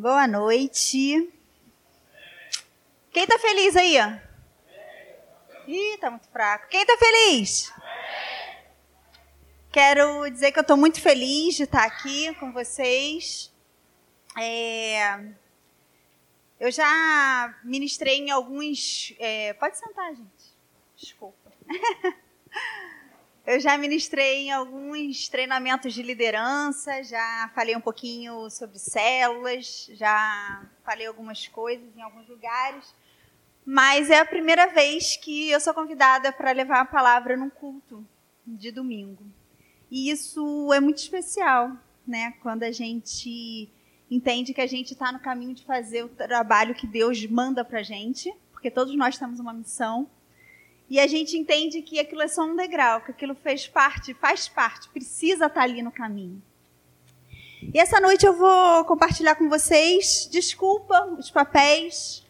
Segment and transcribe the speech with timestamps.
[0.00, 1.30] Boa noite.
[3.12, 3.98] Quem tá feliz aí?
[5.66, 6.68] Ih, tá muito fraco.
[6.70, 7.70] Quem tá feliz?
[9.70, 13.52] Quero dizer que eu estou muito feliz de estar aqui com vocês.
[14.40, 15.22] É...
[16.58, 19.14] Eu já ministrei em alguns.
[19.18, 19.52] É...
[19.52, 20.56] Pode sentar, gente.
[20.96, 21.52] Desculpa.
[23.46, 30.66] Eu já ministrei em alguns treinamentos de liderança, já falei um pouquinho sobre células, já
[30.84, 32.94] falei algumas coisas em alguns lugares,
[33.64, 38.06] mas é a primeira vez que eu sou convidada para levar a palavra num culto
[38.46, 39.24] de domingo.
[39.90, 41.72] E isso é muito especial,
[42.06, 42.34] né?
[42.42, 43.70] Quando a gente
[44.10, 47.82] entende que a gente está no caminho de fazer o trabalho que Deus manda para
[47.82, 50.08] gente, porque todos nós temos uma missão
[50.90, 54.48] e a gente entende que aquilo é só um degrau, que aquilo fez parte, faz
[54.48, 56.42] parte, precisa estar ali no caminho.
[57.72, 62.26] E essa noite eu vou compartilhar com vocês, desculpa os papéis,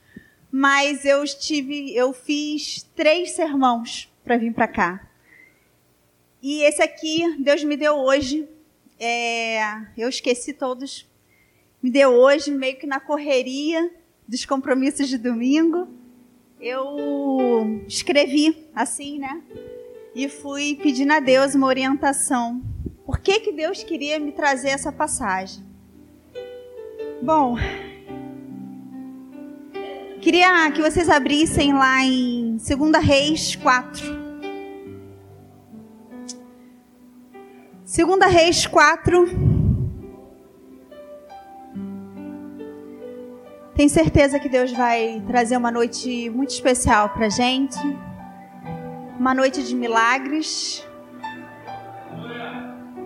[0.53, 5.09] mas eu estive, eu fiz três sermãos para vir para cá.
[6.43, 8.47] E esse aqui Deus me deu hoje.
[8.99, 9.63] É,
[9.97, 11.09] eu esqueci todos.
[11.83, 13.91] Me deu hoje, meio que na correria
[14.29, 16.00] dos compromissos de domingo
[16.61, 19.43] eu escrevi assim, né?
[20.15, 22.61] E fui pedindo a Deus uma orientação.
[23.07, 25.65] Por que, que Deus queria me trazer essa passagem?
[27.23, 27.57] Bom,
[30.21, 34.21] queria que vocês abrissem lá em 2 Reis 4.
[37.85, 39.50] 2 Reis 4.
[43.75, 47.79] Tenho certeza que Deus vai trazer uma noite muito especial para gente.
[49.19, 50.87] Uma noite de milagres.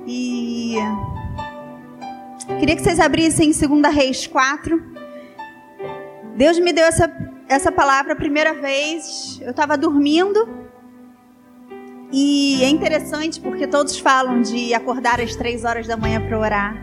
[0.07, 0.77] E
[2.59, 4.83] queria que vocês abrissem 2 Reis 4.
[6.37, 7.11] Deus me deu essa,
[7.49, 9.41] essa palavra a primeira vez.
[9.43, 10.65] Eu estava dormindo.
[12.13, 16.77] E é interessante porque todos falam de acordar às três horas da manhã para orar.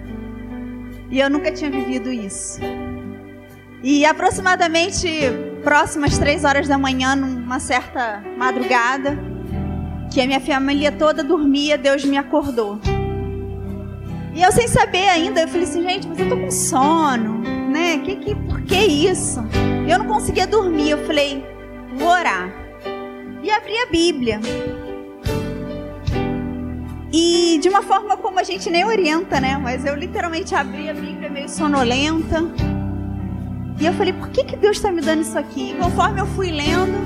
[1.10, 2.60] E eu nunca tinha vivido isso.
[3.84, 5.08] E aproximadamente
[5.64, 9.18] próximas três horas da manhã, numa certa madrugada,
[10.12, 12.80] que a minha família toda dormia, Deus me acordou.
[14.34, 17.98] E eu sem saber ainda, eu falei assim, gente, mas eu tô com sono, né?
[17.98, 19.44] Que, que, por que isso?
[19.88, 20.92] Eu não conseguia dormir.
[20.92, 21.44] Eu falei,
[21.98, 22.50] vou orar.
[23.44, 24.40] E abri a Bíblia.
[27.12, 29.58] E de uma forma como a gente nem orienta, né?
[29.58, 32.42] Mas eu literalmente abri a Bíblia meio sonolenta.
[33.82, 35.72] E eu falei, por que, que Deus está me dando isso aqui?
[35.72, 37.00] E conforme eu fui lendo,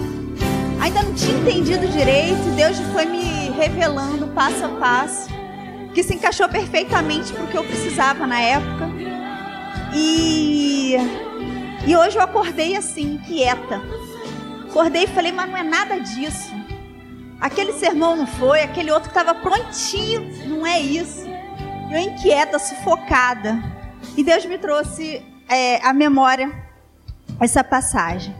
[0.81, 5.30] ainda não tinha entendido direito, Deus foi me revelando passo a passo,
[5.94, 8.90] que se encaixou perfeitamente para o que eu precisava na época.
[9.94, 10.96] E,
[11.88, 13.81] e hoje eu acordei assim, quieta.
[14.68, 16.53] Acordei e falei, mas não é nada disso.
[17.40, 21.25] Aquele sermão não foi, aquele outro que estava prontinho, não é isso.
[21.90, 23.63] Eu inquieta, sufocada.
[24.18, 26.65] E Deus me trouxe é, a memória
[27.40, 28.35] essa passagem.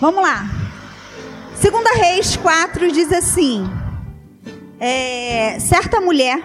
[0.00, 0.48] Vamos lá.
[1.54, 3.68] Segunda Reis 4 diz assim:
[4.80, 6.42] é, certa mulher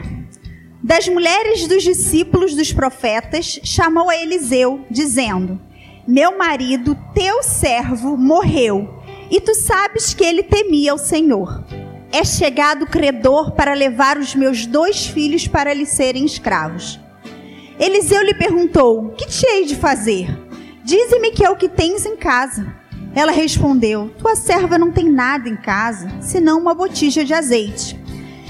[0.84, 5.60] das mulheres dos discípulos dos profetas chamou a Eliseu, dizendo:
[6.06, 9.02] Meu marido, teu servo, morreu,
[9.32, 11.66] e tu sabes que ele temia o Senhor.
[12.12, 17.00] É chegado o credor para levar os meus dois filhos para lhe serem escravos.
[17.80, 20.45] Eliseu lhe perguntou: Que te hei de fazer?
[20.86, 22.72] Dize-me que é o que tens em casa.
[23.16, 28.00] Ela respondeu: Tua serva não tem nada em casa, senão uma botija de azeite.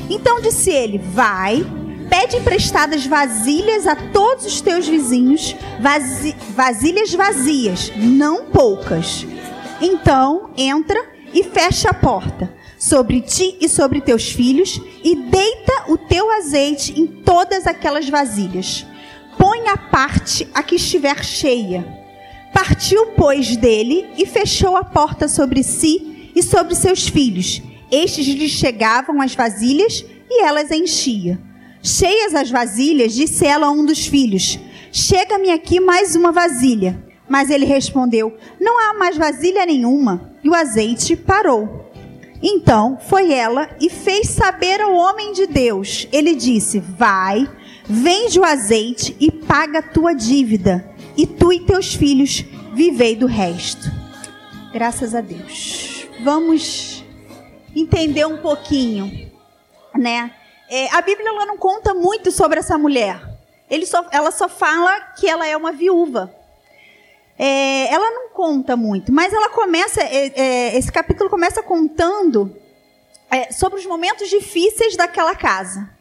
[0.10, 1.66] Então disse ele: Vai,
[2.10, 9.26] pede emprestadas vasilhas a todos os teus vizinhos, vasi vasilhas vazias, não poucas.
[9.80, 11.02] Então entra
[11.34, 17.00] e fecha a porta sobre ti e sobre teus filhos, e deita o teu azeite
[17.00, 18.86] em todas aquelas vasilhas.
[19.38, 22.04] Põe a parte a que estiver cheia
[22.56, 27.62] Partiu, pois, dele e fechou a porta sobre si e sobre seus filhos.
[27.92, 31.38] Estes lhe chegavam as vasilhas e elas enchia.
[31.84, 34.58] Cheias as vasilhas, disse ela a um dos filhos:
[34.90, 36.98] Chega-me aqui mais uma vasilha.
[37.28, 40.34] Mas ele respondeu: Não há mais vasilha nenhuma.
[40.42, 41.92] E o azeite parou.
[42.42, 46.08] Então foi ela e fez saber ao homem de Deus.
[46.10, 47.50] Ele disse: Vai,
[47.84, 53.26] vende o azeite e paga a tua dívida e tu e teus filhos vivei do
[53.26, 53.90] resto.
[54.74, 56.08] Graças a Deus.
[56.24, 57.04] Vamos
[57.76, 59.32] entender um pouquinho,
[59.94, 60.34] né?
[60.70, 63.22] É, a Bíblia ela não conta muito sobre essa mulher.
[63.86, 66.34] só, ela só fala que ela é uma viúva.
[67.38, 72.56] É, ela não conta muito, mas ela começa, é, é, esse capítulo começa contando
[73.30, 75.95] é, sobre os momentos difíceis daquela casa.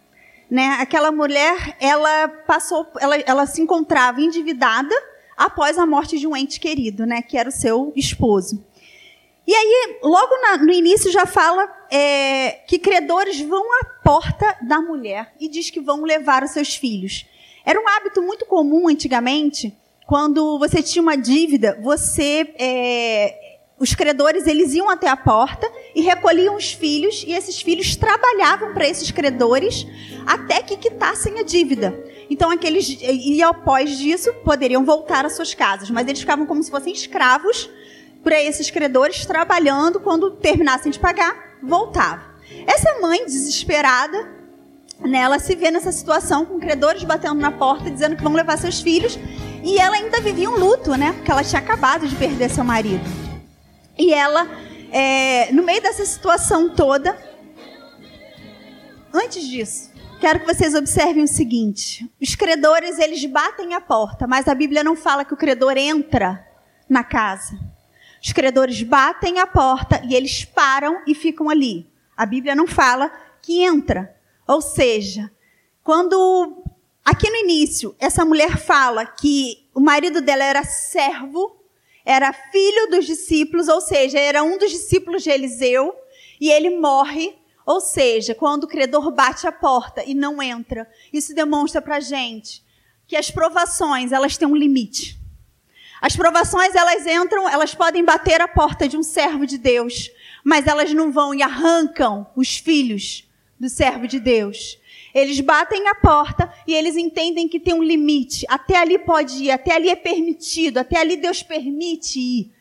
[0.51, 0.77] Né?
[0.81, 4.95] Aquela mulher, ela passou, ela, ela se encontrava endividada
[5.37, 7.23] após a morte de um ente querido, né?
[7.23, 8.65] Que era o seu esposo.
[9.47, 14.81] E aí, logo na, no início já fala é, que credores vão à porta da
[14.81, 17.27] mulher e diz que vão levar os seus filhos.
[17.65, 19.77] Era um hábito muito comum antigamente,
[20.07, 26.01] quando você tinha uma dívida, você é, os credores eles iam até a porta e
[26.01, 29.87] recolhiam os filhos e esses filhos trabalhavam para esses credores
[30.27, 31.95] até que quitassem a dívida.
[32.29, 36.71] Então aqueles e após disso poderiam voltar às suas casas, mas eles ficavam como se
[36.71, 37.71] fossem escravos
[38.23, 42.35] para esses credores trabalhando quando terminassem de pagar, voltava.
[42.67, 44.29] Essa mãe desesperada,
[45.01, 48.57] né, ela se vê nessa situação com credores batendo na porta dizendo que vão levar
[48.57, 49.19] seus filhos
[49.63, 53.05] e ela ainda vivia um luto, né, porque ela tinha acabado de perder seu marido.
[53.97, 54.49] E ela,
[54.97, 57.19] é, no meio dessa situação toda,
[59.13, 64.47] antes disso, quero que vocês observem o seguinte: os credores eles batem a porta, mas
[64.47, 66.47] a Bíblia não fala que o credor entra
[66.89, 67.59] na casa.
[68.23, 71.91] Os credores batem a porta e eles param e ficam ali.
[72.17, 73.11] A Bíblia não fala
[73.43, 74.15] que entra.
[74.47, 75.29] Ou seja,
[75.83, 76.63] quando
[77.05, 81.64] aqui no início essa mulher fala que o marido dela era servo,
[82.05, 85.95] era filho dos discípulos, ou seja, era um dos discípulos de Eliseu,
[86.41, 87.35] e ele morre,
[87.65, 90.89] ou seja, quando o credor bate a porta e não entra.
[91.13, 92.63] Isso demonstra para gente
[93.07, 95.19] que as provações elas têm um limite.
[96.01, 100.11] As provações, elas entram, elas podem bater a porta de um servo de Deus,
[100.45, 103.27] mas elas não vão e arrancam os filhos
[103.59, 104.79] do servo de Deus.
[105.15, 108.45] Eles batem a porta e eles entendem que tem um limite.
[108.49, 112.53] Até ali pode ir, até ali é permitido, até ali Deus permite ir.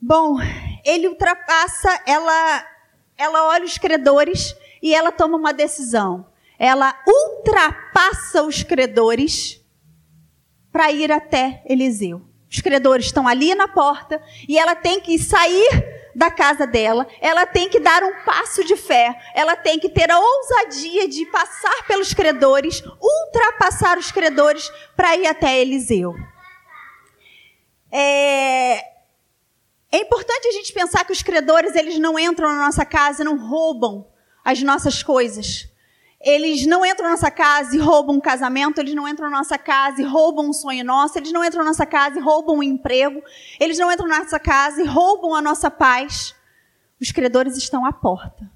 [0.00, 0.38] Bom,
[0.84, 2.66] ele ultrapassa, ela,
[3.18, 6.26] ela olha os credores e ela toma uma decisão.
[6.58, 9.60] Ela ultrapassa os credores
[10.72, 12.22] para ir até Eliseu.
[12.50, 17.44] Os credores estão ali na porta e ela tem que sair da casa dela, ela
[17.44, 21.86] tem que dar um passo de fé, ela tem que ter a ousadia de passar
[21.86, 24.66] pelos credores, ultrapassar os credores
[24.96, 26.14] para ir até Eliseu.
[27.92, 28.78] É,
[29.92, 33.36] é importante a gente pensar que os credores eles não entram na nossa casa, não
[33.36, 34.08] roubam
[34.42, 35.68] as nossas coisas.
[36.26, 39.56] Eles não entram na nossa casa e roubam um casamento, eles não entram na nossa
[39.56, 42.62] casa e roubam um sonho nosso, eles não entram na nossa casa e roubam um
[42.64, 43.22] emprego,
[43.60, 46.34] eles não entram na nossa casa e roubam a nossa paz.
[47.00, 48.50] Os credores estão à porta.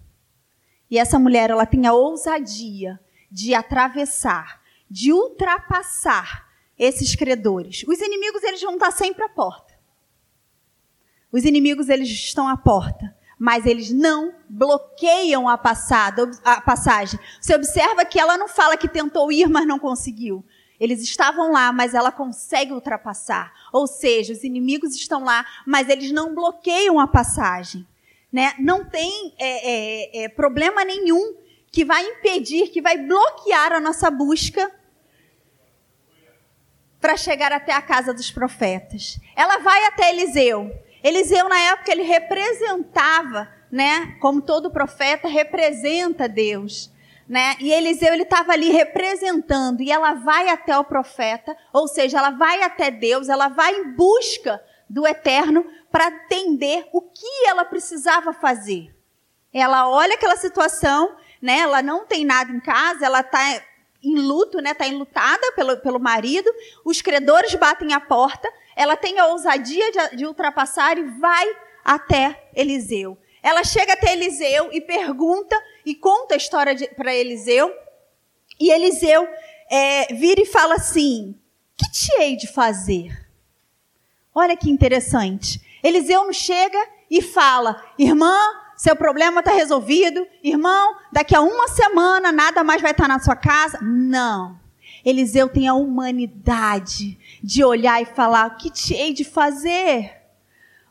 [0.90, 2.98] E essa mulher, ela tem a ousadia
[3.30, 7.84] de atravessar, de ultrapassar esses credores.
[7.86, 9.78] Os inimigos, eles vão estar sempre à porta.
[11.30, 17.18] Os inimigos, eles estão à porta mas eles não bloqueiam a, passada, a passagem.
[17.40, 20.44] Você observa que ela não fala que tentou ir, mas não conseguiu.
[20.78, 23.50] Eles estavam lá, mas ela consegue ultrapassar.
[23.72, 27.86] Ou seja, os inimigos estão lá, mas eles não bloqueiam a passagem.
[28.30, 28.52] Né?
[28.58, 31.38] Não tem é, é, é, problema nenhum
[31.72, 34.70] que vai impedir, que vai bloquear a nossa busca
[37.00, 39.18] para chegar até a casa dos profetas.
[39.34, 40.70] Ela vai até Eliseu.
[41.02, 44.16] Eliseu, na época, ele representava, né?
[44.20, 46.90] Como todo profeta, representa Deus.
[47.28, 47.56] Né?
[47.60, 52.30] E Eliseu ele estava ali representando e ela vai até o profeta, ou seja, ela
[52.30, 58.32] vai até Deus, ela vai em busca do eterno para entender o que ela precisava
[58.32, 58.92] fazer.
[59.54, 61.58] Ela olha aquela situação, né?
[61.58, 63.62] Ela não tem nada em casa, ela está
[64.02, 64.72] em luto, né?
[64.72, 66.50] Está enlutada pelo, pelo marido.
[66.84, 71.46] Os credores batem a porta ela tem a ousadia de, de ultrapassar e vai
[71.84, 73.18] até Eliseu.
[73.42, 77.70] Ela chega até Eliseu e pergunta e conta a história para Eliseu.
[78.58, 79.28] E Eliseu
[79.70, 81.38] é, vira e fala assim:
[81.76, 83.28] Que te hei de fazer?
[84.34, 85.60] Olha que interessante.
[85.82, 86.78] Eliseu não chega
[87.10, 88.34] e fala: Irmã,
[88.78, 90.26] seu problema está resolvido.
[90.42, 93.78] Irmão, daqui a uma semana nada mais vai estar na sua casa.
[93.82, 94.59] Não.
[95.04, 100.20] Eliseu tem a humanidade de olhar e falar: o que te hei de fazer?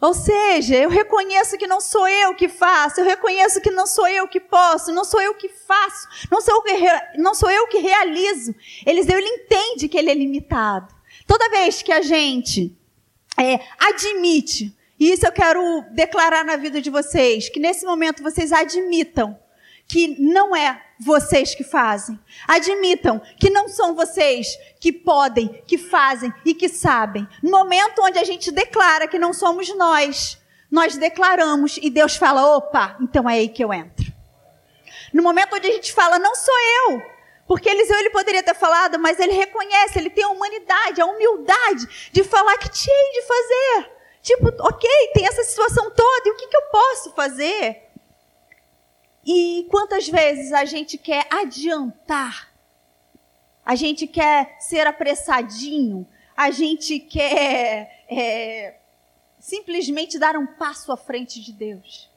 [0.02, 4.08] Ou seja, eu reconheço que não sou eu que faço, eu reconheço que não sou
[4.08, 7.68] eu que posso, não sou eu que faço, não sou eu que, não sou eu
[7.68, 8.56] que realizo.
[8.86, 10.94] Eliseu ele entende que ele é limitado.
[11.28, 12.78] Toda vez que a gente
[13.38, 18.54] é, admite, e isso eu quero declarar na vida de vocês, que nesse momento vocês
[18.54, 19.38] admitam
[19.86, 22.20] que não é vocês que fazem.
[22.48, 27.28] Admitam que não são vocês que podem, que fazem e que sabem.
[27.42, 30.38] No momento onde a gente declara que não somos nós,
[30.70, 34.12] nós declaramos e Deus fala: opa, então é aí que eu entro.
[35.14, 36.54] No momento onde a gente fala, não sou
[36.88, 37.02] eu,
[37.48, 42.10] porque Eliseu ele poderia ter falado, mas ele reconhece, ele tem a humanidade, a humildade
[42.12, 43.92] de falar que tinha de fazer.
[44.22, 47.89] Tipo, ok, tem essa situação toda, e o que, que eu posso fazer?
[49.32, 52.52] E quantas vezes a gente quer adiantar,
[53.64, 58.78] a gente quer ser apressadinho, a gente quer é,
[59.40, 62.10] simplesmente dar um passo à frente de Deus.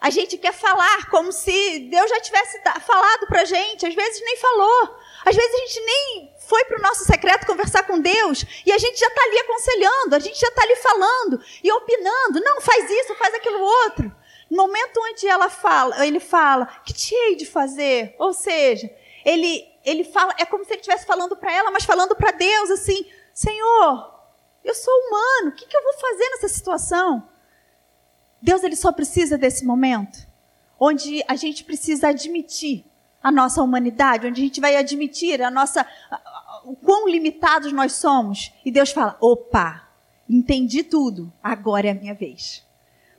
[0.00, 4.20] A gente quer falar como se Deus já tivesse falado para a gente, às vezes
[4.24, 4.98] nem falou.
[5.24, 8.78] Às vezes a gente nem foi para o nosso secreto conversar com Deus e a
[8.78, 12.40] gente já está ali aconselhando, a gente já está ali falando e opinando.
[12.40, 14.19] Não, faz isso, faz aquilo outro.
[14.50, 18.16] No momento onde ela fala, ele fala, que te hei de fazer?
[18.18, 18.90] Ou seja,
[19.24, 22.70] ele, ele fala, é como se ele estivesse falando para ela, mas falando para Deus
[22.70, 24.12] assim: Senhor,
[24.64, 27.28] eu sou humano, o que, que eu vou fazer nessa situação?
[28.42, 30.28] Deus ele só precisa desse momento
[30.78, 32.86] onde a gente precisa admitir
[33.22, 35.86] a nossa humanidade, onde a gente vai admitir a nossa
[36.64, 38.52] o quão limitados nós somos.
[38.64, 39.88] E Deus fala: "Opa,
[40.28, 41.30] entendi tudo.
[41.42, 42.64] Agora é a minha vez."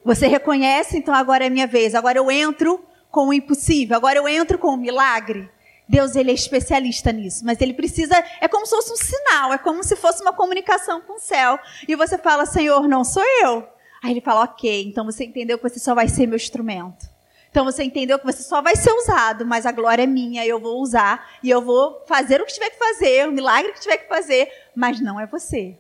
[0.04, 1.94] Você reconhece, então agora é minha vez.
[1.94, 5.50] Agora eu entro com o impossível, agora eu entro com o milagre.
[5.88, 9.58] Deus ele é especialista nisso, mas ele precisa, é como se fosse um sinal, é
[9.58, 11.60] como se fosse uma comunicação com o céu.
[11.88, 13.68] E você fala: "Senhor, não sou eu."
[14.02, 17.10] Aí ele fala: Ok, então você entendeu que você só vai ser meu instrumento.
[17.52, 20.58] Então você entendeu que você só vai ser usado, mas a glória é minha, eu
[20.58, 23.98] vou usar e eu vou fazer o que tiver que fazer, o milagre que tiver
[23.98, 25.76] que fazer, mas não é você.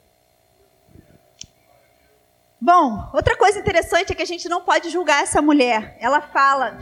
[2.63, 5.97] Bom, outra coisa interessante é que a gente não pode julgar essa mulher.
[5.99, 6.77] Ela fala: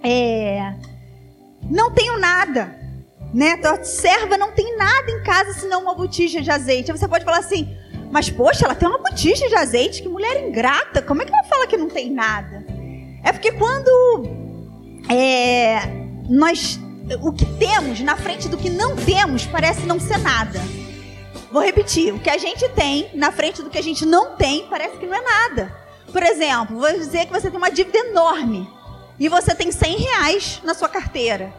[0.00, 0.74] é,
[1.68, 2.78] Não tenho nada,
[3.34, 3.56] né?
[3.56, 6.92] Tua serva não tem nada em casa senão uma botija de azeite.
[6.92, 7.76] Aí você pode falar assim:
[8.12, 11.02] mas, poxa, ela tem uma botija de azeite, que mulher ingrata.
[11.02, 12.64] Como é que ela fala que não tem nada?
[13.24, 14.28] É porque quando
[15.08, 15.80] é,
[16.28, 16.78] nós.
[17.20, 20.60] O que temos na frente do que não temos parece não ser nada.
[21.52, 24.66] Vou repetir: o que a gente tem na frente do que a gente não tem
[24.68, 25.76] parece que não é nada.
[26.10, 28.68] Por exemplo, vou dizer que você tem uma dívida enorme
[29.20, 31.52] e você tem 100 reais na sua carteira.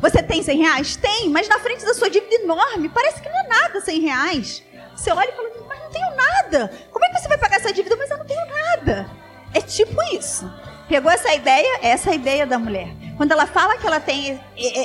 [0.00, 0.96] Você tem 100 reais?
[0.96, 4.62] Tem, mas na frente da sua dívida enorme parece que não é nada 100 reais.
[4.96, 6.72] Você olha e fala, mas não tenho nada.
[6.90, 7.96] Como é que você vai pagar essa dívida?
[7.96, 9.10] Mas eu não tenho nada.
[9.52, 10.50] É tipo isso.
[10.88, 11.80] Pegou essa ideia?
[11.82, 12.88] Essa é a ideia da mulher.
[13.16, 14.40] Quando ela fala que ela tem,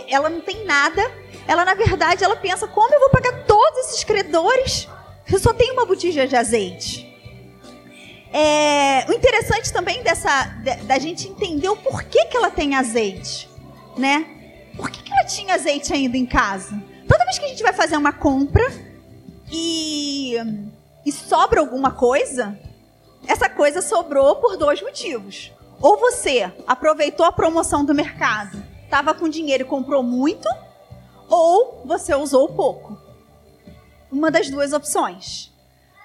[0.10, 1.02] ela não tem nada,
[1.48, 4.88] ela na verdade ela pensa como eu vou pagar todos esses credores?
[5.32, 7.12] Eu só tenho uma botija de azeite.
[8.32, 10.46] É, o interessante também dessa
[10.84, 13.50] da gente entender o porquê que ela tem azeite,
[13.98, 14.26] né?
[14.76, 16.82] Por que, que ela tinha azeite ainda em casa?
[17.08, 18.64] Toda vez que a gente vai fazer uma compra,
[19.52, 20.36] e,
[21.06, 22.58] e sobra alguma coisa,
[23.28, 25.52] essa coisa sobrou por dois motivos.
[25.82, 30.48] Ou você aproveitou a promoção do mercado, estava com dinheiro e comprou muito,
[31.30, 32.98] ou você usou pouco.
[34.12, 35.52] Uma das duas opções.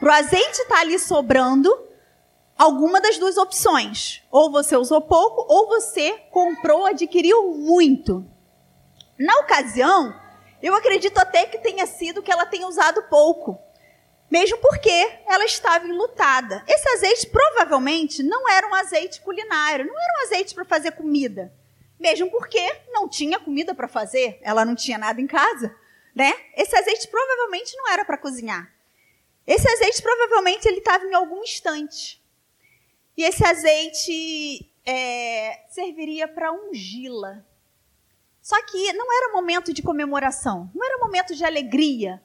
[0.00, 1.70] O azeite estar tá ali sobrando,
[2.56, 4.22] alguma das duas opções.
[4.30, 8.24] Ou você usou pouco, ou você comprou, adquiriu muito.
[9.18, 10.14] Na ocasião,
[10.62, 13.58] eu acredito até que tenha sido que ela tenha usado pouco.
[14.30, 16.64] Mesmo porque ela estava enlutada.
[16.66, 21.52] Esse azeite provavelmente não era um azeite culinário, não era um azeite para fazer comida.
[22.00, 25.76] Mesmo porque não tinha comida para fazer, ela não tinha nada em casa,
[26.14, 26.32] né?
[26.56, 28.72] Esse azeite provavelmente não era para cozinhar.
[29.46, 32.18] Esse azeite provavelmente ele estava em algum instante.
[33.16, 37.44] E esse azeite é, serviria para ungí-la.
[38.40, 42.22] Só que não era momento de comemoração, não era momento de alegria,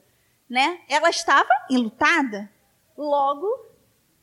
[0.50, 0.79] né?
[0.88, 2.50] Ela estava enlutada,
[2.98, 3.46] logo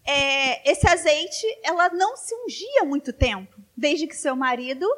[0.03, 4.89] é, esse azeite ela não se ungia muito tempo, desde que seu marido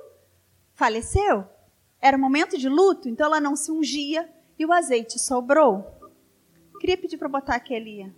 [0.75, 1.45] faleceu.
[2.01, 4.29] Era momento de luto, então ela não se ungia
[4.59, 5.85] e o azeite sobrou.
[6.79, 8.13] Queria pedir para botar aquele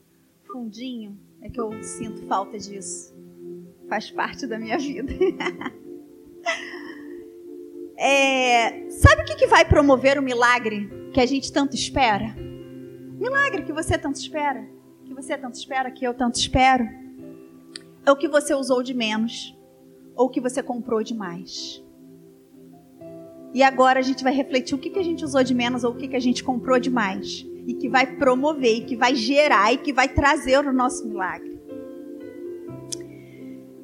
[0.45, 3.15] fundinho, é que eu sinto falta disso.
[3.89, 5.13] Faz parte da minha vida.
[7.99, 12.37] É, sabe o que, vai promover o milagre que a gente tanto espera?
[13.19, 14.69] Milagre que você tanto espera,
[15.07, 16.87] que você tanto espera, que eu tanto espero,
[18.05, 19.57] é o que você usou de menos
[20.15, 21.83] ou o que você comprou de mais.
[23.57, 25.93] E agora a gente vai refletir o que, que a gente usou de menos ou
[25.93, 27.47] o que, que a gente comprou de mais.
[27.67, 31.59] E que vai promover, e que vai gerar, e que vai trazer o nosso milagre.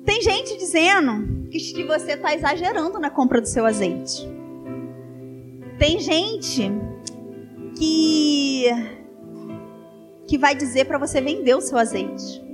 [0.04, 4.28] Tem gente dizendo que, você está exagerando na compra do seu azeite.
[5.78, 6.70] Tem gente
[7.78, 8.66] que
[10.28, 12.44] que vai dizer para você vender o seu azeite.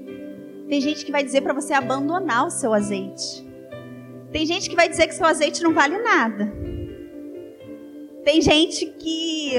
[0.69, 3.45] Tem gente que vai dizer para você abandonar o seu azeite.
[4.31, 6.68] Tem gente que vai dizer que seu azeite não vale nada.
[8.29, 9.55] Tem gente que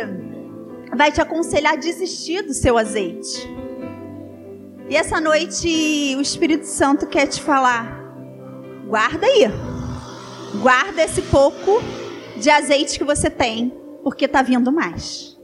[0.95, 3.49] vai te aconselhar a desistir do seu azeite.
[4.87, 7.99] E essa noite o Espírito Santo quer te falar:
[8.87, 9.45] guarda aí.
[10.61, 11.81] Guarda esse pouco
[12.39, 13.73] de azeite que você tem,
[14.03, 15.35] porque está vindo mais.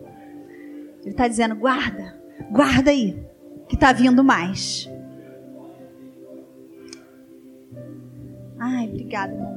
[1.01, 3.19] Ele está dizendo: guarda, guarda aí,
[3.67, 4.87] que está vindo mais.
[8.59, 9.54] Ai, obrigada, meu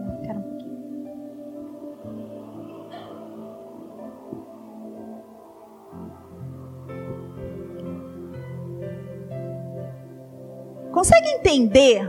[10.99, 12.03] Consegue entender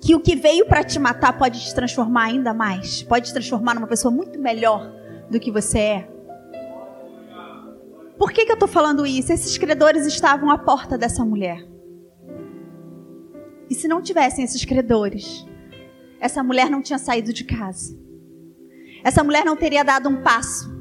[0.00, 3.02] que o que veio para te matar pode te transformar ainda mais?
[3.02, 4.92] Pode te transformar numa pessoa muito melhor
[5.28, 6.08] do que você é?
[8.16, 9.32] Por que, que eu estou falando isso?
[9.32, 11.66] Esses credores estavam à porta dessa mulher.
[13.68, 15.44] E se não tivessem esses credores,
[16.20, 17.92] essa mulher não tinha saído de casa.
[19.02, 20.72] Essa mulher não teria dado um passo.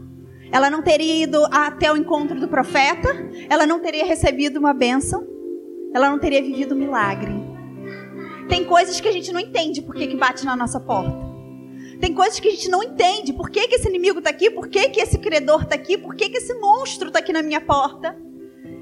[0.51, 3.10] Ela não teria ido até o encontro do profeta.
[3.50, 5.35] Ela não teria recebido uma bênção.
[5.96, 7.32] Ela não teria vivido um milagre.
[8.50, 11.16] Tem coisas que a gente não entende por que, que bate na nossa porta.
[12.02, 13.32] Tem coisas que a gente não entende.
[13.32, 14.52] Por que, que esse inimigo está aqui?
[14.52, 15.98] Por que, que esse credor está aqui?
[15.98, 18.14] Por que, que esse monstro está aqui na minha porta?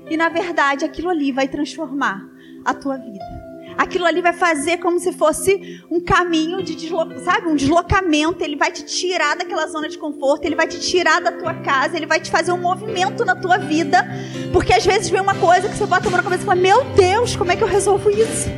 [0.09, 2.27] E na verdade, aquilo ali vai transformar
[2.65, 3.42] a tua vida.
[3.77, 6.99] Aquilo ali vai fazer como se fosse um caminho de deslo...
[7.23, 8.43] sabe, um deslocamento.
[8.43, 11.97] Ele vai te tirar daquela zona de conforto, ele vai te tirar da tua casa,
[11.97, 14.05] ele vai te fazer um movimento na tua vida.
[14.51, 16.59] Porque às vezes vem uma coisa que você bota a mão na cabeça e fala:
[16.59, 18.49] Meu Deus, como é que eu resolvo isso?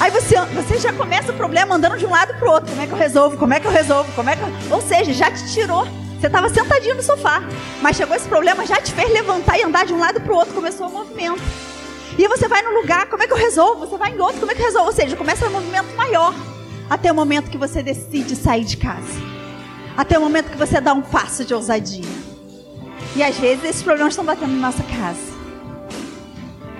[0.00, 2.70] Aí você, você já começa o problema andando de um lado para o outro.
[2.70, 3.36] Como é que eu resolvo?
[3.36, 4.12] Como é que eu resolvo?
[4.12, 4.48] Como é que eu...
[4.70, 5.86] Ou seja, já te tirou.
[6.18, 7.42] Você estava sentadinho no sofá,
[7.80, 10.36] mas chegou esse problema, já te fez levantar e andar de um lado para o
[10.36, 10.54] outro.
[10.54, 11.42] Começou o movimento.
[12.18, 13.86] E você vai num lugar, como é que eu resolvo?
[13.86, 14.88] Você vai em outro, como é que eu resolvo?
[14.88, 16.34] Ou seja, começa um movimento maior.
[16.90, 19.20] Até o momento que você decide sair de casa.
[19.96, 22.04] Até o momento que você dá um passo de ousadia.
[23.16, 25.32] E às vezes esses problemas estão batendo na nossa casa.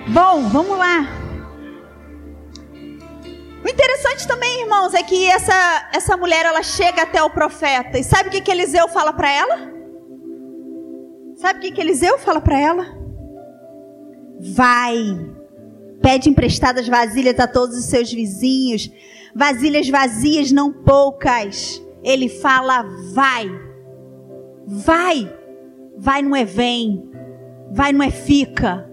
[0.07, 1.07] Bom, vamos lá.
[3.63, 7.97] O interessante também, irmãos, é que essa, essa mulher ela chega até o profeta.
[7.97, 9.71] E sabe o que, que Eliseu fala para ela?
[11.37, 13.02] Sabe o que, que Eliseu fala para ela?
[14.51, 14.95] Vai.
[16.01, 18.91] Pede emprestadas vasilhas a todos os seus vizinhos.
[19.33, 21.81] Vasilhas vazias, não poucas.
[22.03, 23.49] Ele fala: vai.
[24.67, 25.33] Vai.
[25.97, 27.09] Vai não é vem.
[27.71, 28.89] Vai não é fica.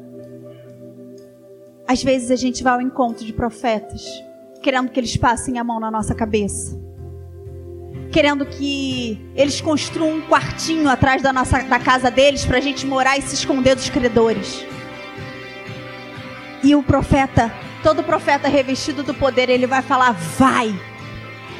[1.86, 4.04] Às vezes a gente vai ao encontro de profetas,
[4.62, 6.80] querendo que eles passem a mão na nossa cabeça.
[8.12, 12.86] Querendo que eles construam um quartinho atrás da, nossa, da casa deles para a gente
[12.86, 14.64] morar e se esconder dos credores.
[16.62, 20.74] E o profeta, todo profeta revestido do poder, ele vai falar: vai.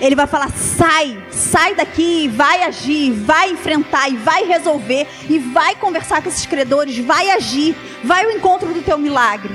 [0.01, 5.75] Ele vai falar: sai, sai daqui, vai agir, vai enfrentar e vai resolver e vai
[5.75, 9.55] conversar com esses credores, vai agir, vai ao encontro do teu milagre.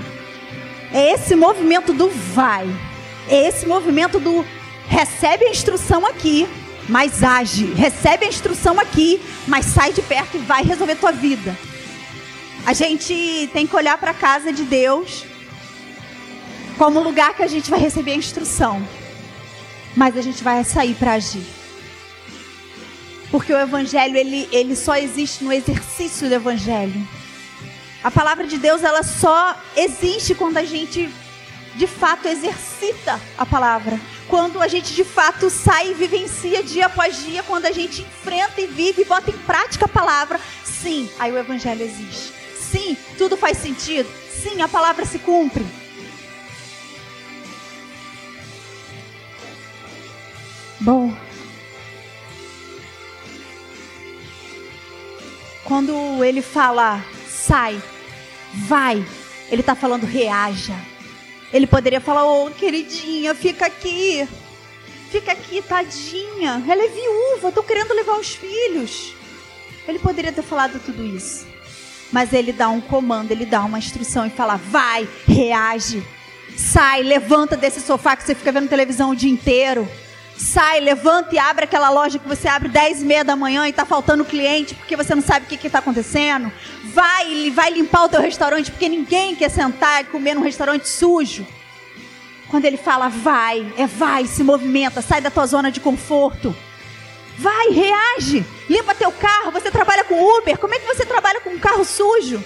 [0.93, 2.67] É esse movimento do vai.
[3.27, 4.45] É esse movimento do
[4.87, 6.47] recebe a instrução aqui,
[6.87, 7.65] mas age.
[7.73, 11.57] Recebe a instrução aqui, mas sai de perto e vai resolver tua vida.
[12.65, 15.25] A gente tem que olhar para a casa de Deus
[16.77, 18.85] como lugar que a gente vai receber a instrução,
[19.95, 21.45] mas a gente vai sair para agir.
[23.31, 27.07] Porque o evangelho ele, ele só existe no exercício do evangelho.
[28.03, 31.09] A palavra de Deus ela só existe quando a gente
[31.75, 33.99] de fato exercita a palavra.
[34.27, 38.61] Quando a gente de fato sai e vivencia dia após dia, quando a gente enfrenta
[38.61, 42.33] e vive e bota em prática a palavra, sim, aí o evangelho existe.
[42.59, 44.09] Sim, tudo faz sentido.
[44.29, 45.65] Sim, a palavra se cumpre.
[50.79, 51.13] Bom.
[55.63, 57.81] Quando ele fala sai,
[58.53, 59.03] vai,
[59.49, 60.75] ele está falando reaja.
[61.53, 64.27] Ele poderia falar, ô oh, queridinha, fica aqui.
[65.09, 66.63] Fica aqui, tadinha.
[66.67, 69.13] Ela é viúva, estou querendo levar os filhos.
[69.87, 71.47] Ele poderia ter falado tudo isso.
[72.11, 76.03] Mas ele dá um comando, ele dá uma instrução e fala: vai, reage.
[76.57, 79.87] Sai, levanta desse sofá que você fica vendo televisão o dia inteiro.
[80.37, 83.69] Sai, levanta e abre aquela loja que você abre 10 e meia da manhã e
[83.69, 86.51] está faltando cliente porque você não sabe o que está acontecendo.
[86.83, 91.47] Vai, vai limpar o teu restaurante porque ninguém quer sentar e comer num restaurante sujo.
[92.49, 96.55] Quando ele fala vai, é vai, se movimenta, sai da tua zona de conforto.
[97.37, 98.45] Vai, reage.
[98.69, 99.51] Limpa teu carro.
[99.51, 100.57] Você trabalha com Uber.
[100.57, 102.43] Como é que você trabalha com um carro sujo?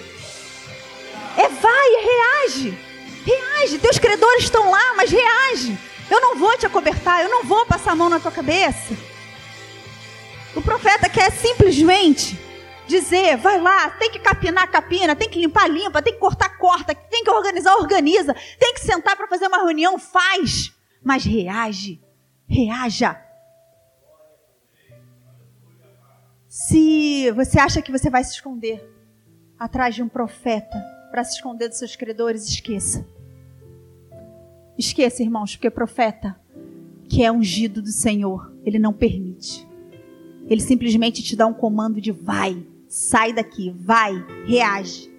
[1.36, 2.76] É vai, reage.
[3.24, 3.78] Reage.
[3.78, 5.78] Teus credores estão lá, mas reage.
[6.10, 8.94] Eu não vou te acobertar, eu não vou passar a mão na tua cabeça.
[10.56, 12.36] O profeta quer simplesmente
[12.88, 16.92] dizer, vai lá, tem que capinar, capina, tem que limpar, limpa, tem que cortar, corta,
[16.92, 20.72] tem que organizar, organiza, tem que sentar para fazer uma reunião, faz.
[21.02, 22.02] Mas reage,
[22.48, 23.16] reaja.
[26.48, 28.84] Se você acha que você vai se esconder
[29.56, 30.76] atrás de um profeta
[31.12, 33.06] para se esconder dos seus credores, esqueça.
[34.80, 36.40] Esqueça, irmãos, porque profeta
[37.06, 39.68] que é ungido do Senhor, ele não permite.
[40.48, 44.14] Ele simplesmente te dá um comando de vai, sai daqui, vai,
[44.46, 45.12] reage.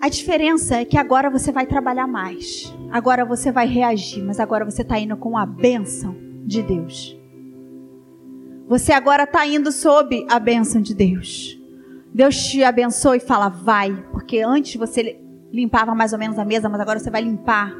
[0.00, 2.74] A diferença é que agora você vai trabalhar mais.
[2.90, 7.14] Agora você vai reagir, mas agora você está indo com a bênção de Deus.
[8.66, 11.60] Você agora está indo sob a bênção de Deus.
[12.14, 15.20] Deus te abençoe e fala, vai, porque antes você
[15.54, 17.72] limpava mais ou menos a mesa, mas agora você vai limpar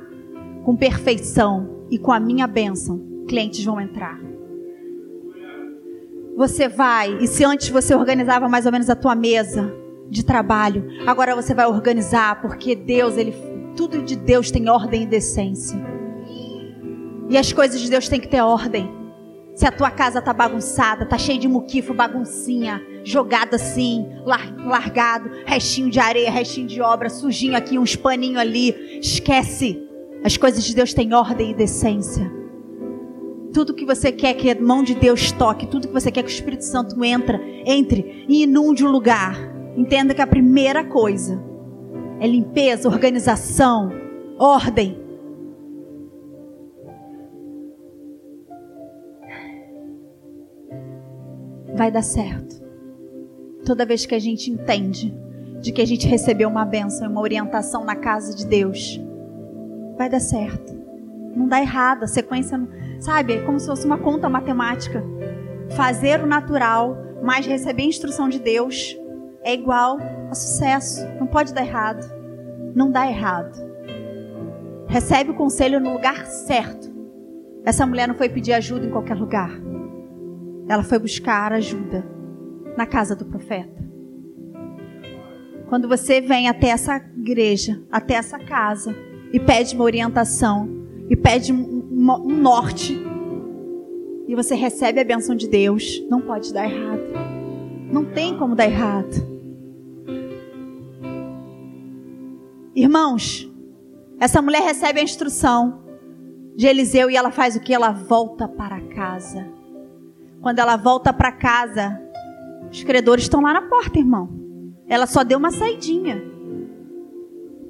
[0.64, 3.02] com perfeição e com a minha bênção.
[3.28, 4.18] Clientes vão entrar.
[6.37, 9.74] Você vai, e se antes você organizava mais ou menos a tua mesa
[10.08, 13.32] de trabalho, agora você vai organizar, porque Deus, ele
[13.76, 15.78] tudo de Deus tem ordem e decência.
[17.28, 18.88] E as coisas de Deus têm que ter ordem.
[19.54, 25.90] Se a tua casa tá bagunçada, tá cheia de muquifo, baguncinha, jogado assim, largado, restinho
[25.90, 29.80] de areia, restinho de obra, sujinho aqui, uns paninhos ali, esquece.
[30.24, 32.32] As coisas de Deus têm ordem e decência.
[33.52, 36.30] Tudo que você quer que a mão de Deus toque, tudo que você quer que
[36.30, 39.38] o Espírito Santo entra, entre e inunde o lugar.
[39.76, 41.40] Entenda que a primeira coisa
[42.18, 43.92] é limpeza, organização,
[44.38, 45.04] ordem.
[51.74, 52.63] vai dar certo.
[53.64, 55.14] Toda vez que a gente entende
[55.61, 59.00] de que a gente recebeu uma bênção, uma orientação na casa de Deus,
[59.96, 60.74] vai dar certo.
[61.35, 62.61] Não dá errado, a sequência,
[63.00, 65.03] sabe, é como se fosse uma conta matemática.
[65.70, 68.94] Fazer o natural, mas receber a instrução de Deus
[69.42, 69.98] é igual
[70.31, 71.00] a sucesso.
[71.18, 72.07] Não pode dar errado.
[72.74, 73.59] Não dá errado.
[74.87, 76.92] Recebe o conselho no lugar certo.
[77.64, 79.50] Essa mulher não foi pedir ajuda em qualquer lugar.
[80.68, 82.13] Ela foi buscar ajuda
[82.76, 83.84] na casa do profeta.
[85.68, 88.94] Quando você vem até essa igreja, até essa casa,
[89.32, 90.68] e pede uma orientação,
[91.08, 92.96] e pede um, um, norte,
[94.26, 97.02] e você recebe a benção de Deus, não pode dar errado.
[97.90, 99.34] Não tem como dar errado.
[102.74, 103.50] Irmãos,
[104.18, 105.82] essa mulher recebe a instrução
[106.56, 107.74] de Eliseu e ela faz o que?
[107.74, 109.46] Ela volta para casa.
[110.40, 112.00] Quando ela volta para casa,
[112.74, 114.28] os credores estão lá na porta, irmão.
[114.88, 116.20] Ela só deu uma saidinha.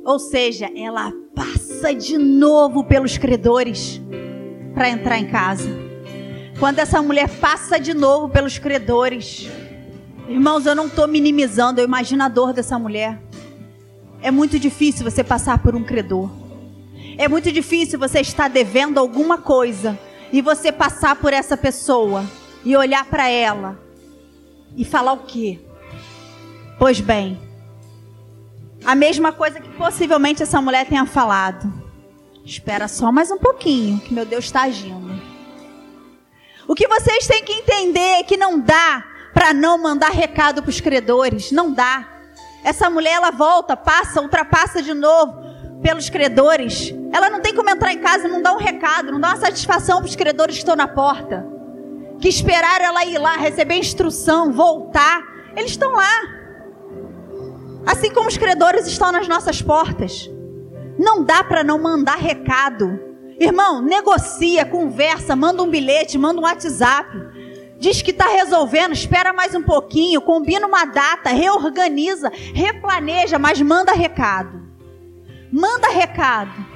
[0.02, 4.00] Ou seja, ela passa de novo pelos credores
[4.72, 5.68] para entrar em casa.
[6.58, 9.46] Quando essa mulher passa de novo pelos credores,
[10.26, 13.20] irmãos, eu não estou minimizando, eu imagino a dor dessa mulher.
[14.22, 16.30] É muito difícil você passar por um credor.
[17.18, 19.98] É muito difícil você estar devendo alguma coisa
[20.32, 22.24] e você passar por essa pessoa
[22.64, 23.83] e olhar para ela
[24.76, 25.60] e falar o quê?
[26.78, 27.40] Pois bem,
[28.84, 31.72] a mesma coisa que possivelmente essa mulher tenha falado.
[32.44, 35.22] Espera só mais um pouquinho, que meu Deus está agindo.
[36.68, 40.70] O que vocês têm que entender é que não dá para não mandar recado para
[40.70, 42.08] os credores, não dá.
[42.62, 45.42] Essa mulher ela volta, passa, ultrapassa de novo
[45.82, 46.94] pelos credores.
[47.12, 49.40] Ela não tem como entrar em casa e não dar um recado, não dar uma
[49.40, 51.53] satisfação para os credores que estão na porta
[52.20, 55.22] que esperaram ela ir lá, receber instrução, voltar.
[55.56, 56.22] Eles estão lá.
[57.86, 60.30] Assim como os credores estão nas nossas portas.
[60.98, 62.98] Não dá para não mandar recado.
[63.38, 67.10] Irmão, negocia, conversa, manda um bilhete, manda um WhatsApp.
[67.78, 73.92] Diz que está resolvendo, espera mais um pouquinho, combina uma data, reorganiza, replaneja, mas manda
[73.92, 74.62] recado.
[75.52, 76.74] Manda recado.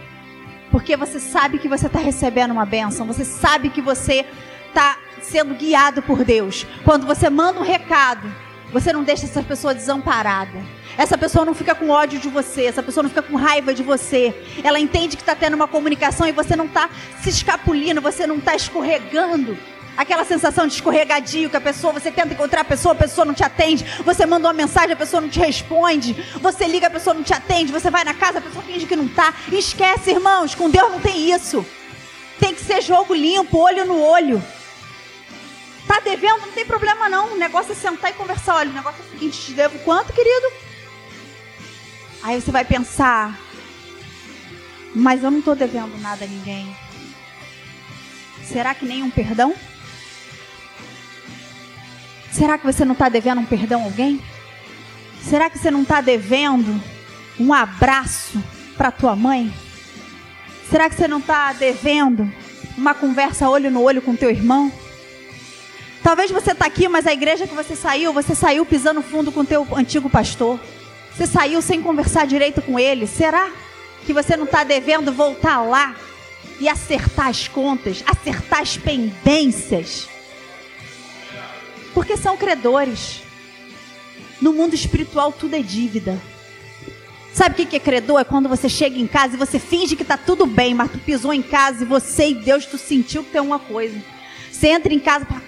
[0.70, 4.27] Porque você sabe que você está recebendo uma bênção, você sabe que você
[4.68, 4.98] está
[5.29, 6.67] sendo guiado por Deus.
[6.85, 8.33] Quando você manda um recado,
[8.73, 10.59] você não deixa essa pessoa desamparada.
[10.97, 13.83] Essa pessoa não fica com ódio de você, essa pessoa não fica com raiva de
[13.83, 14.35] você.
[14.64, 16.91] Ela entende que está tendo uma comunicação e você não está
[17.23, 19.57] se escapulindo, você não está escorregando.
[19.97, 23.35] Aquela sensação de escorregadio que a pessoa, você tenta encontrar a pessoa, a pessoa não
[23.35, 23.85] te atende.
[24.05, 26.14] Você manda uma mensagem, a pessoa não te responde.
[26.41, 27.73] Você liga, a pessoa não te atende.
[27.73, 29.35] Você vai na casa, a pessoa finge que não está.
[29.51, 31.67] Esquece, irmãos, com Deus não tem isso.
[32.38, 34.41] Tem que ser jogo limpo, olho no olho.
[35.88, 36.42] Tá devendo?
[36.42, 37.33] Não tem problema não.
[37.33, 38.57] O negócio é sentar e conversar.
[38.57, 40.53] Olha, o negócio é o seguinte, te devo quanto, querido?
[42.22, 43.38] Aí você vai pensar,
[44.94, 46.77] mas eu não estou devendo nada a ninguém.
[48.44, 49.55] Será que nem um perdão?
[52.31, 54.22] Será que você não está devendo um perdão a alguém?
[55.22, 56.81] Será que você não está devendo
[57.38, 58.42] um abraço
[58.77, 59.53] para tua mãe?
[60.68, 62.31] Será que você não está devendo
[62.77, 64.70] uma conversa olho no olho com teu irmão?
[66.03, 69.45] Talvez você está aqui, mas a igreja que você saiu, você saiu pisando fundo com
[69.45, 70.59] teu antigo pastor.
[71.15, 73.07] Você saiu sem conversar direito com ele.
[73.07, 73.51] Será
[74.07, 75.97] que você não está devendo voltar lá
[76.61, 80.09] e acertar as contas, acertar as pendências?
[81.93, 83.23] Porque são credores.
[84.41, 86.21] No mundo espiritual tudo é dívida.
[87.33, 88.21] Sabe o que é credor?
[88.21, 90.99] É quando você chega em casa e você finge que está tudo bem, mas tu
[90.99, 93.97] pisou em casa e você e Deus tu sentiu que tem uma coisa.
[94.51, 95.43] Você entra em casa e fala: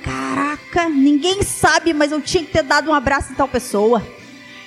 [0.88, 4.06] Ninguém sabe, mas eu tinha que ter dado um abraço em tal pessoa.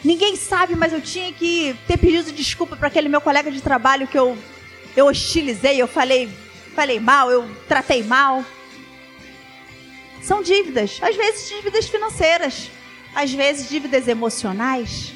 [0.03, 4.05] Ninguém sabe, mas eu tinha que ter pedido desculpa para aquele meu colega de trabalho
[4.05, 4.37] que eu,
[4.97, 6.29] eu hostilizei, eu falei,
[6.75, 8.43] falei mal, eu tratei mal.
[10.21, 12.69] São dívidas, às vezes dívidas financeiras,
[13.15, 15.13] às vezes dívidas emocionais,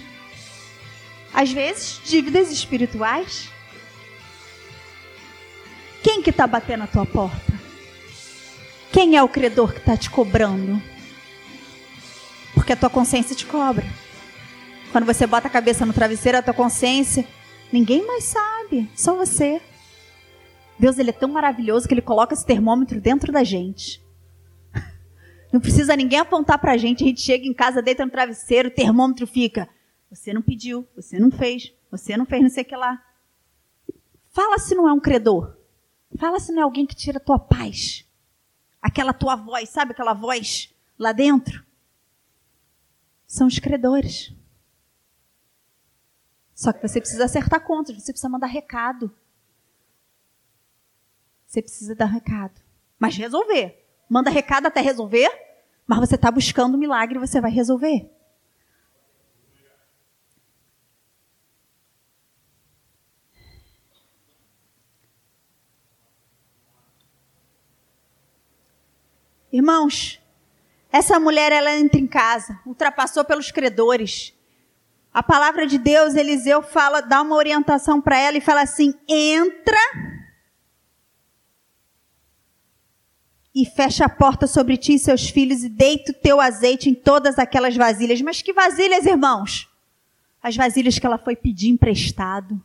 [1.33, 3.49] às vezes dívidas espirituais.
[6.01, 7.66] Quem que está batendo a tua porta?
[8.91, 10.81] Quem é o credor que está te cobrando?
[12.53, 13.85] Porque a tua consciência te cobra.
[14.91, 17.27] Quando você bota a cabeça no travesseiro, a tua consciência,
[17.71, 19.61] ninguém mais sabe, só você.
[20.79, 24.01] Deus ele é tão maravilhoso que ele coloca esse termômetro dentro da gente.
[25.51, 27.03] Não precisa ninguém apontar pra gente.
[27.03, 29.67] A gente chega em casa, deita no travesseiro, o termômetro fica.
[30.09, 33.03] Você não pediu, você não fez, você não fez não sei o que lá.
[34.29, 35.57] Fala se não é um credor.
[36.17, 38.06] Fala se não é alguém que tira a tua paz.
[38.87, 41.61] Aquela tua voz, sabe aquela voz lá dentro?
[43.27, 44.33] São os credores.
[46.55, 49.13] Só que você precisa acertar contas, você precisa mandar recado.
[51.45, 52.61] Você precisa dar recado.
[52.97, 55.29] Mas resolver manda recado até resolver,
[55.85, 58.09] mas você está buscando um milagre e você vai resolver.
[69.51, 70.19] Irmãos,
[70.91, 74.33] essa mulher ela entra em casa, ultrapassou pelos credores.
[75.13, 79.77] A palavra de Deus, Eliseu fala, dá uma orientação para ela e fala assim: entra
[83.55, 86.93] e fecha a porta sobre ti e seus filhos e deita o teu azeite em
[86.93, 88.21] todas aquelas vasilhas.
[88.21, 89.67] Mas que vasilhas, irmãos?
[90.41, 92.61] As vasilhas que ela foi pedir emprestado.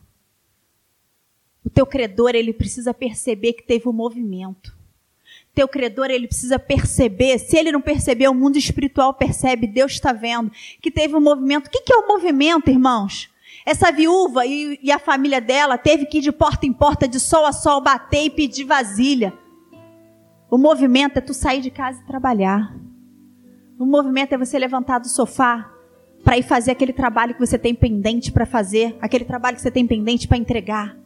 [1.65, 4.82] O teu credor, ele precisa perceber que teve um movimento.
[5.53, 10.11] Teu credor, ele precisa perceber, se ele não perceber, o mundo espiritual percebe, Deus está
[10.11, 11.67] vendo, que teve um movimento.
[11.67, 13.29] O que, é o um movimento, irmãos?
[13.65, 17.19] Essa viúva e, e a família dela teve que ir de porta em porta, de
[17.19, 19.31] sol a sol, bater e pedir vasilha.
[20.49, 22.75] O movimento é tu sair de casa e trabalhar.
[23.79, 25.71] O movimento é você levantar do sofá
[26.23, 29.71] para ir fazer aquele trabalho que você tem pendente para fazer, aquele trabalho que você
[29.71, 31.02] tem pendente para entregar.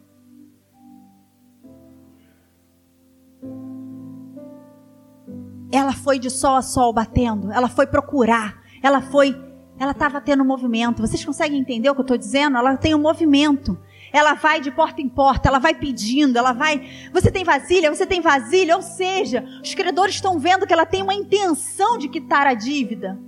[5.70, 9.36] Ela foi de sol a sol batendo, ela foi procurar, ela foi,
[9.78, 11.02] ela estava tendo movimento.
[11.02, 12.56] Vocês conseguem entender o que eu estou dizendo?
[12.56, 13.78] Ela tem um movimento.
[14.10, 16.82] Ela vai de porta em porta, ela vai pedindo, ela vai.
[17.12, 17.94] Você tem vasilha?
[17.94, 18.76] Você tem vasilha?
[18.76, 23.18] Ou seja, os credores estão vendo que ela tem uma intenção de quitar a dívida.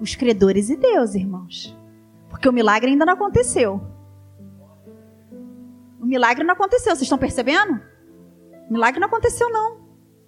[0.00, 1.74] Os credores e Deus, irmãos.
[2.28, 3.80] Porque o milagre ainda não aconteceu.
[6.00, 7.80] O milagre não aconteceu, vocês estão percebendo?
[8.68, 9.81] O milagre não aconteceu, não.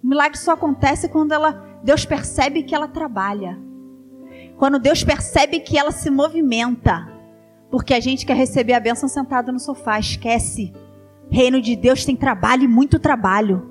[0.05, 3.57] O milagre só acontece quando ela, Deus percebe que ela trabalha.
[4.55, 7.11] Quando Deus percebe que ela se movimenta.
[7.71, 9.97] Porque a gente quer receber a bênção sentado no sofá.
[9.97, 10.71] Esquece.
[11.27, 13.67] Reino de Deus tem trabalho e muito trabalho.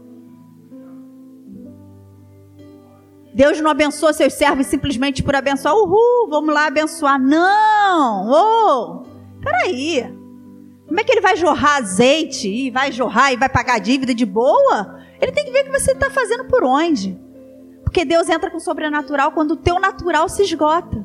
[3.33, 5.77] Deus não abençoa seus servos simplesmente por abençoar.
[5.77, 7.16] Uhul, vamos lá abençoar.
[7.16, 8.29] Não!
[8.29, 9.03] Oh,
[9.40, 10.12] peraí.
[10.88, 14.27] Como é que ele vai jorrar azeite e vai jorrar e vai pagar dívida de
[14.27, 15.04] boa?
[15.25, 17.19] Ele tem que ver o que você está fazendo por onde.
[17.83, 21.03] Porque Deus entra com o sobrenatural quando o teu natural se esgota.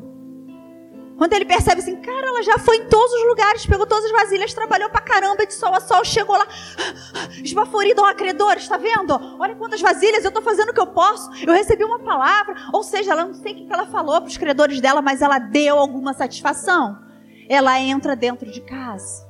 [1.18, 4.12] Quando ele percebe assim, cara, ela já foi em todos os lugares, pegou todas as
[4.12, 6.46] vasilhas, trabalhou pra caramba de sol a sol, chegou lá,
[7.44, 9.14] esbaforido, ó, credores, está vendo?
[9.40, 12.84] Olha quantas vasilhas, eu estou fazendo o que eu posso, eu recebi uma palavra, ou
[12.84, 15.78] seja, ela não sei o que ela falou para os credores dela, mas ela deu
[15.78, 17.00] alguma satisfação.
[17.50, 19.28] Ela entra dentro de casa.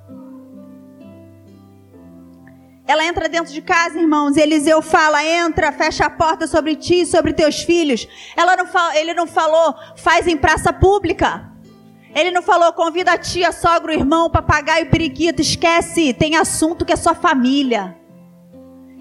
[2.90, 7.06] Ela entra dentro de casa, irmãos, Eliseu fala: entra, fecha a porta sobre ti e
[7.06, 8.08] sobre teus filhos.
[8.36, 11.52] Ela não ele não falou, faz em praça pública.
[12.16, 15.40] Ele não falou, convida a tia, sogra, o irmão, papagaio, periquito.
[15.40, 17.96] Esquece, tem assunto que é sua família.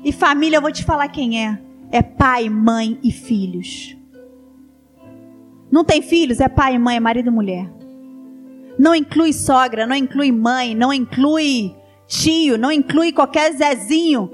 [0.05, 1.59] E família, eu vou te falar quem é:
[1.91, 3.97] é pai, mãe e filhos.
[5.73, 6.41] Não tem filhos?
[6.41, 7.67] É pai, mãe, marido e mulher.
[8.79, 11.78] Não inclui sogra, não inclui mãe, não inclui
[12.09, 14.33] tio, não inclui qualquer Zezinho.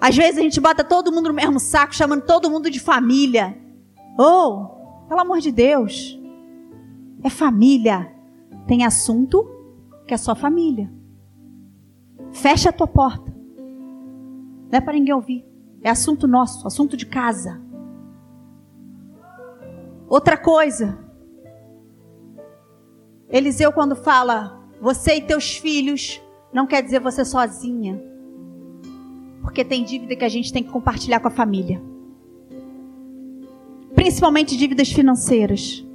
[0.00, 3.58] Às vezes a gente bota todo mundo no mesmo saco, chamando todo mundo de família.
[4.16, 6.16] Oh, pelo amor de Deus.
[7.24, 8.12] É família.
[8.66, 9.48] Tem assunto
[10.06, 10.92] que é só família.
[12.30, 13.34] Fecha a tua porta.
[14.70, 15.44] Não é para ninguém ouvir.
[15.82, 17.60] É assunto nosso, assunto de casa.
[20.08, 20.98] Outra coisa.
[23.28, 26.20] Eliseu, quando fala, você e teus filhos
[26.58, 28.02] não quer dizer você sozinha.
[29.42, 31.80] Porque tem dívida que a gente tem que compartilhar com a família.
[33.94, 35.86] Principalmente dívidas financeiras.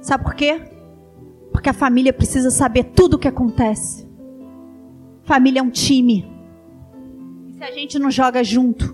[0.00, 0.60] Sabe por quê?
[1.52, 4.10] Porque a família precisa saber tudo o que acontece.
[5.22, 6.28] Família é um time.
[7.48, 8.92] E se a gente não joga junto,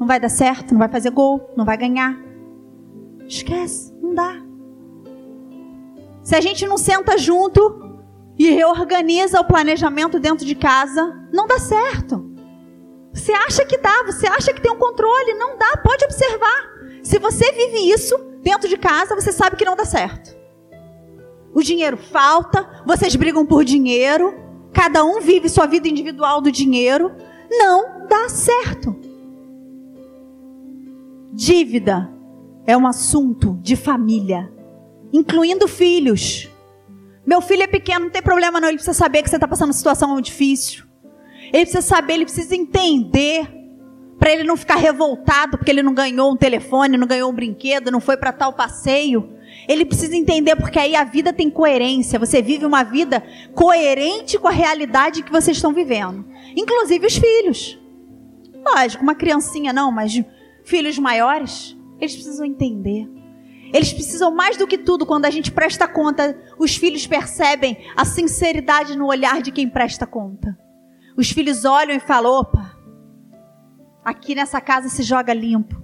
[0.00, 2.18] não vai dar certo, não vai fazer gol, não vai ganhar.
[3.26, 4.42] Esquece, não dá.
[6.22, 7.87] Se a gente não senta junto,
[8.38, 12.28] e reorganiza o planejamento dentro de casa, não dá certo.
[13.12, 16.78] Você acha que dá, você acha que tem um controle, não dá, pode observar.
[17.02, 20.36] Se você vive isso dentro de casa, você sabe que não dá certo.
[21.52, 24.34] O dinheiro falta, vocês brigam por dinheiro,
[24.72, 27.10] cada um vive sua vida individual do dinheiro,
[27.50, 28.94] não dá certo.
[31.32, 32.08] Dívida
[32.66, 34.52] é um assunto de família,
[35.12, 36.48] incluindo filhos.
[37.28, 38.68] Meu filho é pequeno, não tem problema não.
[38.68, 40.86] Ele precisa saber que você está passando uma situação difícil.
[41.52, 43.46] Ele precisa saber, ele precisa entender.
[44.18, 47.90] Para ele não ficar revoltado porque ele não ganhou um telefone, não ganhou um brinquedo,
[47.90, 49.36] não foi para tal passeio.
[49.68, 52.18] Ele precisa entender porque aí a vida tem coerência.
[52.18, 53.22] Você vive uma vida
[53.54, 56.24] coerente com a realidade que vocês estão vivendo.
[56.56, 57.78] Inclusive os filhos.
[58.74, 60.18] Lógico, uma criancinha não, mas
[60.64, 63.06] filhos maiores, eles precisam entender.
[63.72, 68.04] Eles precisam mais do que tudo, quando a gente presta conta, os filhos percebem a
[68.04, 70.56] sinceridade no olhar de quem presta conta.
[71.16, 72.76] Os filhos olham e falam: opa,
[74.04, 75.76] aqui nessa casa se joga limpo.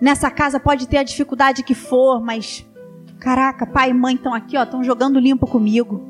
[0.00, 2.66] Nessa casa pode ter a dificuldade que for, mas
[3.18, 6.02] caraca, pai e mãe estão aqui, estão jogando limpo comigo.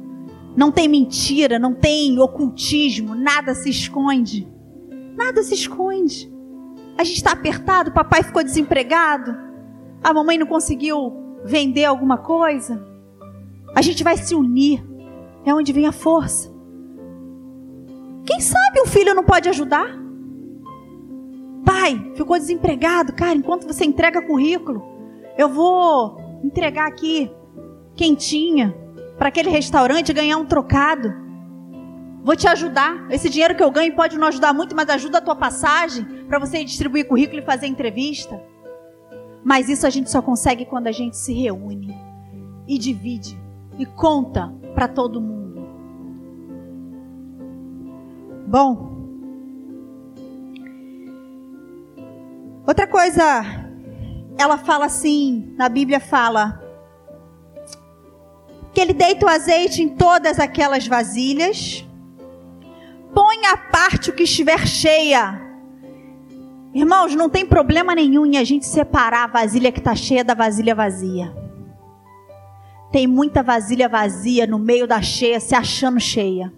[0.57, 4.49] Não tem mentira, não tem ocultismo, nada se esconde.
[5.17, 6.33] Nada se esconde.
[6.99, 9.52] A gente está apertado, papai ficou desempregado.
[10.03, 12.85] A mamãe não conseguiu vender alguma coisa.
[13.75, 14.85] A gente vai se unir.
[15.45, 16.53] É onde vem a força.
[18.25, 19.99] Quem sabe um filho não pode ajudar?
[21.65, 23.35] Pai, ficou desempregado, cara.
[23.35, 24.83] Enquanto você entrega currículo,
[25.37, 27.31] eu vou entregar aqui
[27.97, 28.77] quentinha
[29.19, 31.13] para aquele restaurante ganhar um trocado.
[32.25, 33.07] Vou te ajudar.
[33.11, 36.39] Esse dinheiro que eu ganho pode não ajudar muito, mas ajuda a tua passagem para
[36.39, 38.41] você distribuir currículo e fazer entrevista.
[39.45, 41.97] Mas isso a gente só consegue quando a gente se reúne
[42.67, 43.39] e divide
[43.79, 45.67] e conta para todo mundo.
[48.47, 48.93] Bom,
[52.67, 53.23] outra coisa,
[54.39, 56.61] ela fala assim, na Bíblia fala
[58.73, 61.87] que ele deita o azeite em todas aquelas vasilhas,
[63.15, 65.42] põe à parte o que estiver cheia
[66.75, 70.33] Irmãos, não tem problema nenhum em a gente separar a vasilha que está cheia da
[70.33, 71.35] vasilha vazia.
[72.91, 76.53] Tem muita vasilha vazia no meio da cheia, se achando cheia.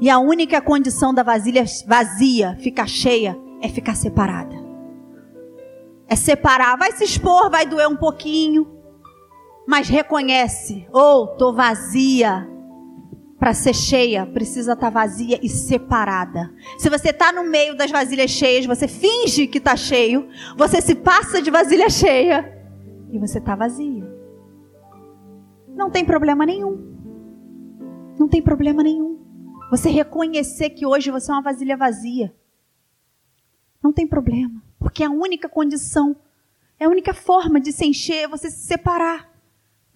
[0.00, 4.56] E a única condição da vasilha vazia ficar cheia é ficar separada.
[6.08, 8.66] É separar, vai se expor, vai doer um pouquinho,
[9.66, 12.48] mas reconhece, ou oh, tô vazia,
[13.38, 16.52] para ser cheia, precisa estar tá vazia e separada.
[16.76, 20.94] Se você está no meio das vasilhas cheias, você finge que está cheio, você se
[20.96, 22.58] passa de vasilha cheia
[23.12, 24.04] e você está vazia.
[25.68, 26.96] Não tem problema nenhum.
[28.18, 29.18] Não tem problema nenhum.
[29.70, 32.34] Você reconhecer que hoje você é uma vasilha vazia.
[33.80, 34.60] Não tem problema.
[34.80, 36.16] Porque é a única condição,
[36.78, 39.30] é a única forma de se encher é você se separar.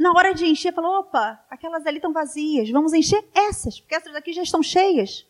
[0.02, 4.12] Na hora de encher, falou: opa, aquelas ali estão vazias, vamos encher essas, porque essas
[4.12, 5.24] daqui já estão cheias.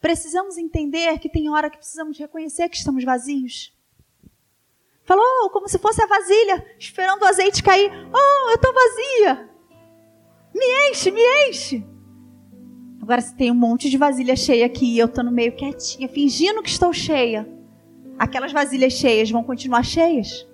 [0.00, 3.76] Precisamos entender que tem hora que precisamos reconhecer que estamos vazios.
[5.02, 7.90] Falou como se fosse a vasilha, esperando o azeite cair.
[7.90, 9.50] Oh, eu estou vazia.
[10.54, 11.84] Me enche, me enche.
[13.02, 16.08] Agora, se tem um monte de vasilha cheia aqui e eu estou no meio quietinha,
[16.08, 17.48] fingindo que estou cheia,
[18.16, 20.46] aquelas vasilhas cheias vão continuar cheias.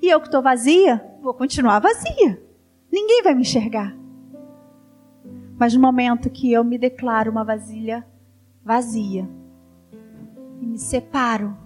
[0.00, 2.42] E eu que estou vazia, vou continuar vazia.
[2.90, 3.96] Ninguém vai me enxergar.
[5.58, 8.06] Mas no momento que eu me declaro uma vasilha
[8.64, 9.28] vazia,
[10.60, 11.56] e me separo,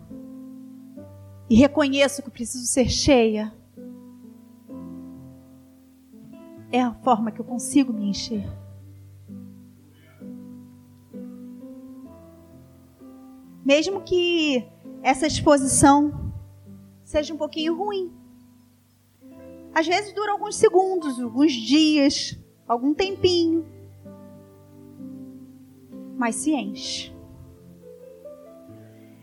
[1.48, 3.52] e reconheço que preciso ser cheia,
[6.70, 8.48] é a forma que eu consigo me encher.
[13.64, 14.66] Mesmo que
[15.02, 16.32] essa exposição
[17.04, 18.21] seja um pouquinho ruim.
[19.74, 23.66] Às vezes dura alguns segundos, alguns dias, algum tempinho.
[26.16, 27.12] Mas se enche.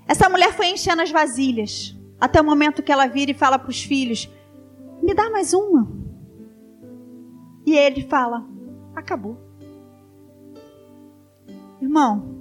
[0.08, 1.96] Essa mulher foi enchendo as vasilhas.
[2.20, 4.30] Até o momento que ela vira e fala para os filhos:
[5.02, 5.88] Me dá mais uma.
[7.66, 8.46] E ele fala:
[8.96, 9.38] Acabou.
[11.80, 12.40] Irmão,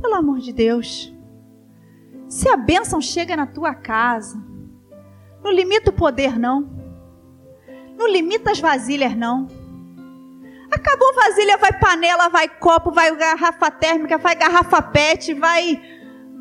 [0.00, 1.12] pelo amor de Deus,
[2.28, 4.42] se a bênção chega na tua casa,
[5.42, 6.79] não limita o poder, não.
[8.00, 9.46] Não limita as vasilhas, não.
[10.70, 15.78] Acabou vasilha, vai panela, vai copo, vai garrafa térmica, vai garrafa pet, vai,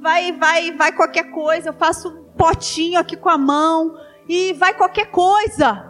[0.02, 1.68] vai, vai, vai qualquer coisa.
[1.68, 3.94] Eu faço um potinho aqui com a mão
[4.26, 5.86] e vai qualquer coisa.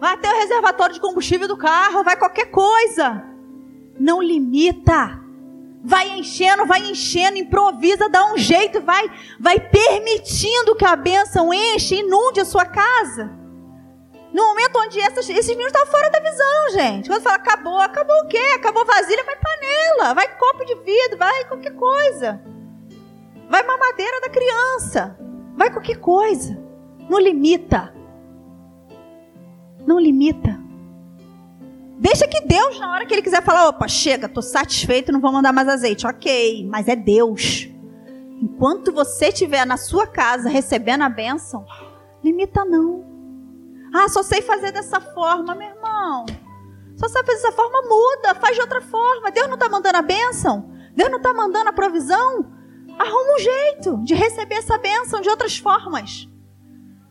[0.00, 3.22] Vai até o reservatório de combustível do carro, vai qualquer coisa.
[4.00, 5.20] Não limita.
[5.84, 9.04] Vai enchendo, vai enchendo, improvisa, dá um jeito, vai,
[9.38, 13.37] vai permitindo que a bênção enche, inunde a sua casa.
[14.32, 17.08] No momento onde essas, esses meninos estavam fora da visão, gente.
[17.08, 18.52] Quando fala acabou, acabou o quê?
[18.56, 22.40] Acabou vasilha, vai panela, vai copo de vidro, vai qualquer coisa.
[23.48, 25.18] Vai mamadeira da criança,
[25.56, 26.58] vai qualquer coisa.
[27.08, 27.94] Não limita.
[29.86, 30.60] Não limita.
[31.98, 35.32] Deixa que Deus, na hora que Ele quiser falar, opa, chega, tô satisfeito, não vou
[35.32, 36.06] mandar mais azeite.
[36.06, 37.68] Ok, mas é Deus.
[38.40, 41.66] Enquanto você estiver na sua casa recebendo a bênção,
[42.22, 43.07] limita não.
[43.92, 46.26] Ah, só sei fazer dessa forma, meu irmão.
[46.96, 49.30] Só sabe fazer dessa forma, muda, faz de outra forma.
[49.30, 50.70] Deus não está mandando a bênção?
[50.94, 52.52] Deus não está mandando a provisão?
[52.98, 56.28] Arruma um jeito de receber essa bênção de outras formas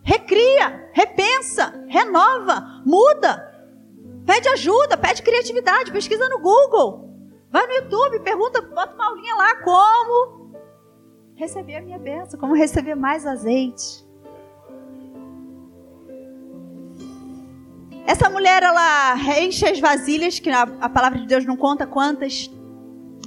[0.08, 3.46] recria, repensa, renova, muda.
[4.26, 7.14] Pede ajuda, pede criatividade, pesquisa no Google.
[7.52, 10.54] Vai no YouTube, pergunta, bota uma aulinha lá como
[11.36, 14.07] receber a minha benção, como receber mais azeite.
[18.08, 22.50] Essa mulher, ela enche as vasilhas, que a, a palavra de Deus não conta quantas.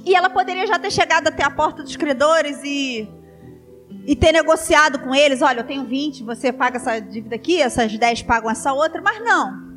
[0.03, 3.07] E ela poderia já ter chegado até a porta dos credores e
[4.05, 7.95] e ter negociado com eles, olha, eu tenho 20, você paga essa dívida aqui, essas
[7.95, 9.69] 10 pagam essa outra, mas não.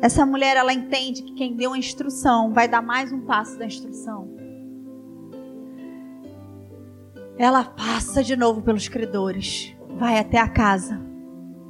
[0.00, 3.66] Essa mulher, ela entende que quem deu a instrução vai dar mais um passo da
[3.66, 4.34] instrução.
[7.36, 11.07] Ela passa de novo pelos credores, vai até a casa.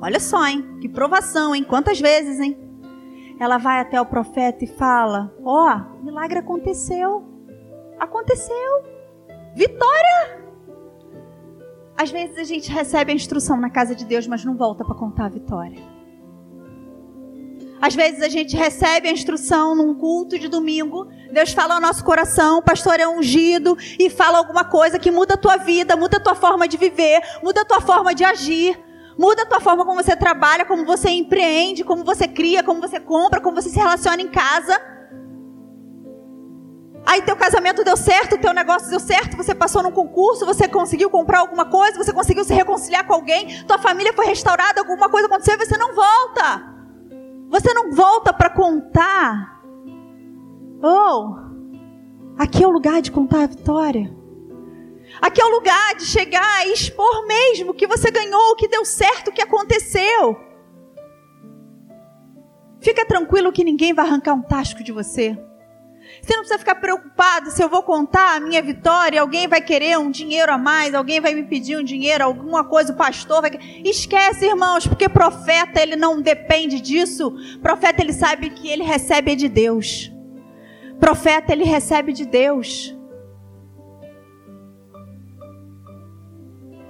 [0.01, 0.79] Olha só, hein?
[0.81, 1.65] Que provação, hein?
[1.65, 2.57] Quantas vezes, hein?
[3.41, 7.25] Ela vai até o profeta e fala: Ó, oh, milagre aconteceu.
[7.99, 8.85] Aconteceu.
[9.55, 10.39] Vitória!
[11.97, 14.95] Às vezes a gente recebe a instrução na casa de Deus, mas não volta para
[14.95, 15.83] contar a vitória.
[17.81, 22.05] Às vezes a gente recebe a instrução num culto de domingo, Deus fala ao nosso
[22.05, 26.17] coração, o pastor é ungido e fala alguma coisa que muda a tua vida, muda
[26.17, 28.77] a tua forma de viver, muda a tua forma de agir,
[29.19, 33.01] muda a tua forma como você trabalha, como você empreende, como você cria, como você
[33.01, 34.81] compra, como você se relaciona em casa.
[37.05, 41.11] Aí teu casamento deu certo, teu negócio deu certo, você passou num concurso, você conseguiu
[41.11, 45.27] comprar alguma coisa, você conseguiu se reconciliar com alguém, tua família foi restaurada, alguma coisa
[45.27, 46.79] aconteceu e você não volta.
[47.49, 49.63] Você não volta para contar.
[50.83, 51.35] Oh,
[52.39, 54.18] aqui é o lugar de contar a vitória.
[55.21, 58.69] Aqui é o lugar de chegar e expor mesmo o que você ganhou, o que
[58.69, 60.41] deu certo, o que aconteceu.
[62.81, 65.37] Fica tranquilo que ninguém vai arrancar um tasco de você.
[66.23, 69.99] Você não precisa ficar preocupado se eu vou contar a minha vitória, alguém vai querer
[69.99, 73.51] um dinheiro a mais, alguém vai me pedir um dinheiro, alguma coisa, o pastor vai.
[73.85, 77.33] Esquece, irmãos, porque profeta ele não depende disso.
[77.63, 80.11] Profeta ele sabe que ele recebe de Deus.
[80.99, 82.98] Profeta ele recebe de Deus.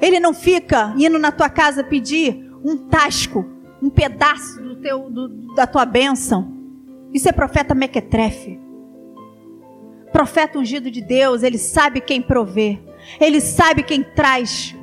[0.00, 3.44] Ele não fica indo na tua casa pedir um tasco,
[3.82, 6.56] um pedaço do teu, do, da tua bênção.
[7.12, 8.58] Isso é profeta mequetrefe.
[10.12, 12.78] Profeta ungido de Deus, ele sabe quem provê,
[13.20, 14.74] ele sabe quem traz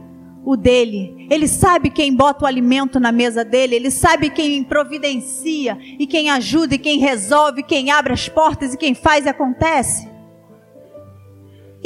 [0.46, 1.28] o dele.
[1.30, 3.76] Ele sabe quem bota o alimento na mesa dele.
[3.76, 8.78] Ele sabe quem providencia e quem ajuda e quem resolve, quem abre as portas e
[8.78, 10.08] quem faz e acontece.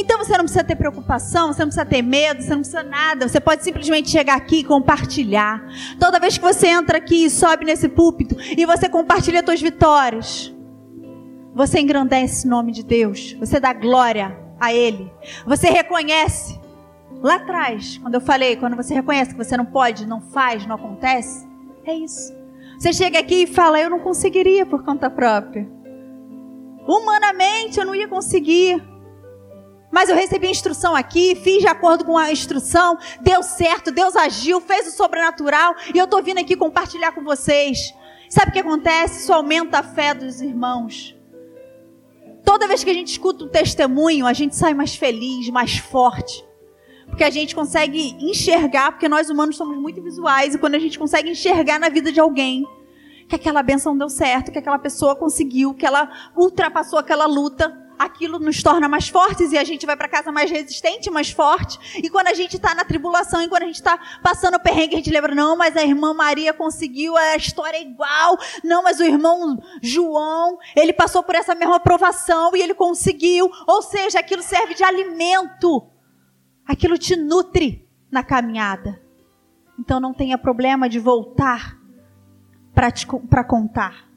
[0.01, 3.27] Então você não precisa ter preocupação, você não precisa ter medo, você não precisa nada.
[3.27, 5.61] Você pode simplesmente chegar aqui e compartilhar.
[5.99, 10.55] Toda vez que você entra aqui e sobe nesse púlpito e você compartilha suas vitórias,
[11.53, 13.35] você engrandece o nome de Deus.
[13.39, 15.11] Você dá glória a Ele.
[15.45, 16.57] Você reconhece
[17.21, 20.75] Lá atrás, quando eu falei, quando você reconhece que você não pode, não faz, não
[20.75, 21.45] acontece,
[21.85, 22.33] é isso.
[22.77, 25.69] Você chega aqui e fala: Eu não conseguiria por conta própria.
[26.87, 28.81] Humanamente eu não ia conseguir.
[29.91, 34.61] Mas eu recebi instrução aqui, fiz de acordo com a instrução, deu certo, Deus agiu,
[34.61, 37.93] fez o sobrenatural e eu estou vindo aqui compartilhar com vocês.
[38.29, 39.21] Sabe o que acontece?
[39.21, 41.15] Isso aumenta a fé dos irmãos.
[42.45, 46.47] Toda vez que a gente escuta um testemunho, a gente sai mais feliz, mais forte
[47.09, 50.97] porque a gente consegue enxergar, porque nós humanos somos muito visuais, e quando a gente
[50.97, 52.65] consegue enxergar na vida de alguém
[53.27, 58.39] que aquela benção deu certo, que aquela pessoa conseguiu, que ela ultrapassou aquela luta, aquilo
[58.39, 61.77] nos torna mais fortes e a gente vai para casa mais resistente, mais forte.
[62.01, 64.95] E quando a gente está na tribulação e quando a gente está passando o perrengue,
[64.95, 68.37] a gente lembra, não, mas a irmã Maria conseguiu, a história é igual.
[68.63, 73.51] Não, mas o irmão João, ele passou por essa mesma provação e ele conseguiu.
[73.67, 75.89] Ou seja, aquilo serve de alimento
[76.69, 79.01] Aquilo te nutre na caminhada.
[79.79, 81.75] Então não tenha problema de voltar
[82.75, 84.08] para contar.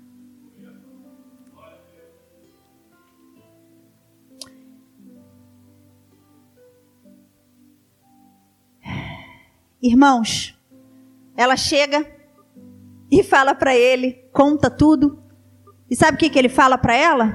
[9.83, 10.57] Irmãos,
[11.37, 12.07] ela chega
[13.11, 15.20] e fala para ele, conta tudo.
[15.91, 17.33] E sabe o que, que ele fala para ela?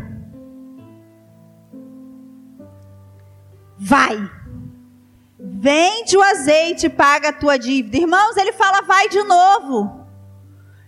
[3.78, 4.18] Vai.
[5.38, 7.98] Vende o azeite e paga a tua dívida.
[7.98, 10.08] Irmãos, ele fala, vai de novo.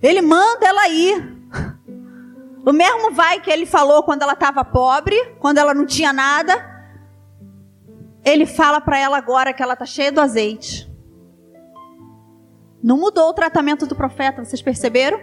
[0.01, 1.37] Ele manda ela ir.
[2.65, 6.53] O mesmo vai que ele falou quando ela estava pobre, quando ela não tinha nada.
[8.23, 10.88] Ele fala para ela agora que ela está cheia do azeite.
[12.81, 15.19] Não mudou o tratamento do profeta, vocês perceberam?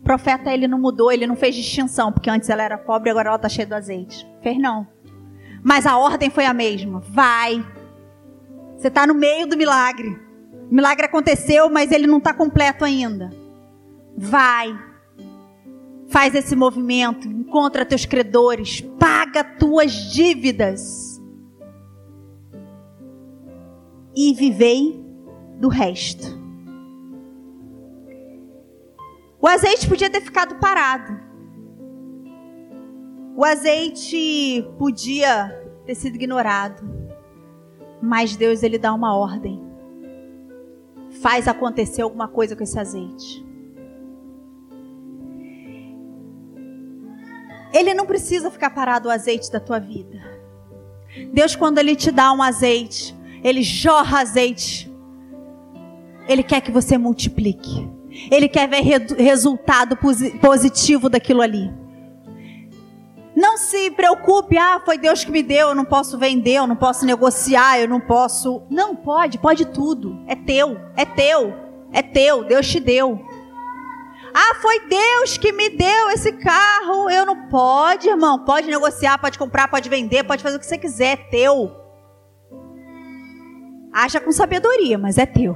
[0.00, 3.28] O profeta ele não mudou, ele não fez distinção, porque antes ela era pobre, agora
[3.28, 4.26] ela está cheia do azeite.
[4.42, 4.86] Fez não.
[5.62, 7.00] Mas a ordem foi a mesma.
[7.00, 7.64] Vai,
[8.82, 10.20] você está no meio do milagre.
[10.68, 13.30] O milagre aconteceu, mas ele não está completo ainda.
[14.18, 14.76] Vai.
[16.08, 17.28] Faz esse movimento.
[17.28, 18.80] Encontra teus credores.
[18.98, 21.22] Paga tuas dívidas.
[24.16, 25.00] E vivei
[25.60, 26.41] do resto.
[29.42, 31.20] O azeite podia ter ficado parado.
[33.36, 35.48] O azeite podia
[35.84, 36.80] ter sido ignorado.
[38.00, 39.60] Mas Deus ele dá uma ordem.
[41.20, 43.44] Faz acontecer alguma coisa com esse azeite.
[47.72, 50.22] Ele não precisa ficar parado o azeite da tua vida.
[51.32, 53.12] Deus quando ele te dá um azeite,
[53.42, 54.88] ele jorra azeite.
[56.28, 57.90] Ele quer que você multiplique.
[58.30, 58.82] Ele quer ver
[59.18, 59.96] resultado
[60.40, 61.72] positivo daquilo ali.
[63.34, 66.76] Não se preocupe, ah, foi Deus que me deu, eu não posso vender, eu não
[66.76, 68.62] posso negociar, eu não posso.
[68.68, 70.22] Não, pode, pode tudo.
[70.26, 71.54] É teu, é teu,
[71.92, 73.24] é teu, Deus te deu.
[74.34, 78.44] Ah, foi Deus que me deu esse carro, eu não pode, irmão.
[78.44, 81.70] Pode negociar, pode comprar, pode vender, pode fazer o que você quiser, é teu.
[83.92, 85.54] Acha com sabedoria, mas é teu.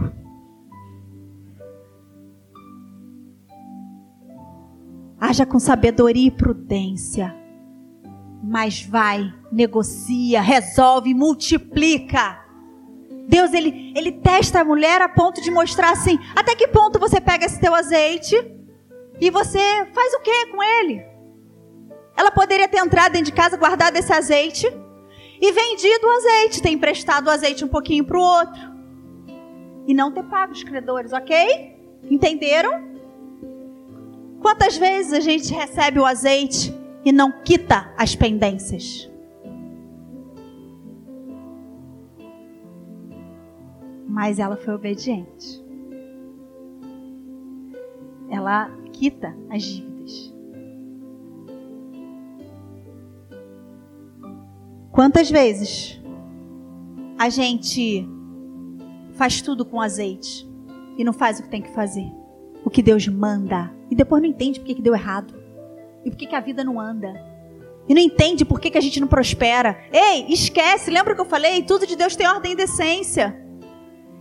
[5.21, 7.47] Haja com sabedoria e prudência
[8.43, 12.45] mas vai, negocia, resolve, multiplica.
[13.29, 17.21] Deus ele, ele testa a mulher a ponto de mostrar assim, até que ponto você
[17.21, 18.37] pega esse teu azeite
[19.21, 19.59] e você
[19.93, 21.05] faz o que com ele?
[22.17, 24.67] Ela poderia ter entrado dentro de casa, guardado esse azeite
[25.41, 28.77] e vendido o azeite, ter emprestado o azeite um pouquinho para o outro
[29.89, 31.77] e não ter pago os credores, ok?
[32.09, 32.95] Entenderam?
[34.47, 36.72] Quantas vezes a gente recebe o azeite
[37.05, 39.11] e não quita as pendências.
[44.07, 45.61] Mas ela foi obediente.
[48.30, 50.32] Ela quita as dívidas.
[54.92, 56.01] Quantas vezes
[57.18, 58.09] a gente
[59.14, 60.49] faz tudo com azeite
[60.97, 62.07] e não faz o que tem que fazer?
[62.64, 63.76] O que Deus manda.
[63.91, 65.34] E depois não entende porque que deu errado.
[66.05, 67.14] E por que, que a vida não anda?
[67.89, 69.78] E não entende por que, que a gente não prospera.
[69.93, 71.62] Ei, esquece, lembra que eu falei?
[71.62, 73.37] Tudo de Deus tem ordem e decência.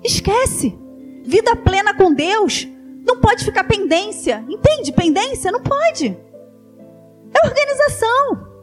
[0.04, 0.78] Esquece.
[1.24, 2.68] Vida plena com Deus
[3.06, 4.44] não pode ficar pendência.
[4.50, 4.92] Entende?
[4.92, 6.18] Pendência não pode.
[7.34, 8.56] É organização.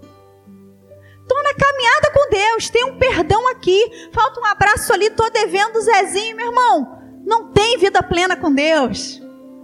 [1.21, 2.71] Estou na caminhada com Deus.
[2.71, 4.11] Tem um perdão aqui.
[4.13, 5.07] Falta um abraço ali.
[5.07, 6.99] Estou devendo Zezinho, meu irmão.
[7.25, 9.23] Não tem vida plena com Deus.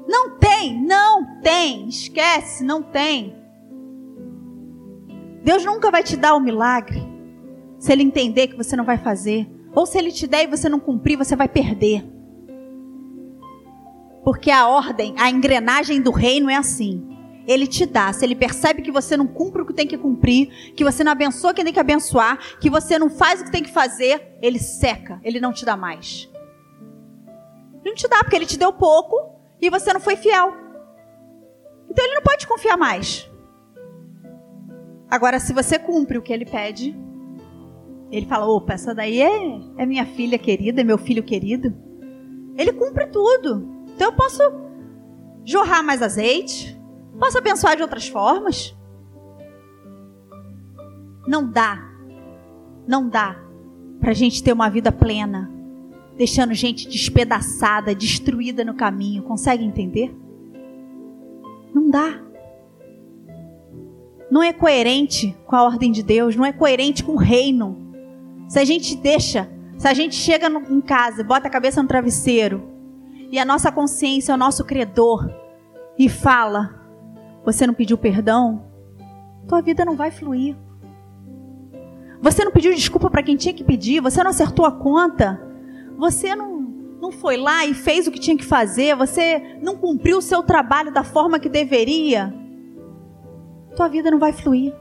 [0.09, 1.87] Não tem, não tem.
[1.87, 3.37] Esquece, não tem.
[5.45, 7.07] Deus nunca vai te dar o um milagre
[7.79, 9.47] se Ele entender que você não vai fazer.
[9.75, 12.05] Ou se Ele te der e você não cumprir, você vai perder.
[14.25, 17.07] Porque a ordem, a engrenagem do reino é assim.
[17.47, 18.13] Ele te dá.
[18.13, 21.13] Se ele percebe que você não cumpre o que tem que cumprir, que você não
[21.13, 24.59] abençoa quem tem que abençoar, que você não faz o que tem que fazer, ele
[24.59, 25.19] seca.
[25.25, 26.29] Ele não te dá mais.
[27.81, 30.55] Ele não te dá porque ele te deu pouco e você não foi fiel.
[31.89, 33.31] Então ele não pode confiar mais.
[35.11, 36.97] Agora, se você cumpre o que ele pede,
[38.11, 41.75] ele fala: opa, essa daí é, é minha filha querida, é meu filho querido.
[42.57, 43.85] Ele cumpre tudo.
[43.95, 44.43] Então eu posso
[45.45, 46.79] jorrar mais azeite,
[47.19, 48.77] posso abençoar de outras formas.
[51.27, 51.79] Não dá,
[52.87, 53.37] não dá
[54.01, 55.51] para a gente ter uma vida plena,
[56.19, 59.23] deixando gente despedaçada, destruída no caminho.
[59.23, 60.15] Consegue entender?
[61.73, 62.21] Não dá.
[64.29, 67.95] Não é coerente com a ordem de Deus, não é coerente com o reino.
[68.49, 69.49] Se a gente deixa,
[69.79, 72.63] se a gente chega no, em casa, bota a cabeça no travesseiro
[73.31, 75.31] e a nossa consciência o nosso credor
[75.97, 76.83] e fala:
[77.45, 78.65] Você não pediu perdão?
[79.47, 80.57] Tua vida não vai fluir.
[82.21, 85.48] Você não pediu desculpa para quem tinha que pedir, você não acertou a conta,
[85.99, 86.61] você não,
[87.01, 90.45] não foi lá e fez o que tinha que fazer, você não cumpriu o seu
[90.45, 92.33] trabalho da forma que deveria.
[93.75, 94.73] Tua vida não vai fluir.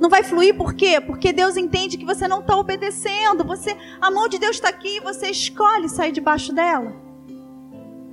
[0.00, 1.00] Não vai fluir por quê?
[1.00, 3.44] Porque Deus entende que você não está obedecendo.
[3.44, 6.92] Você, a mão de Deus está aqui e você escolhe sair debaixo dela.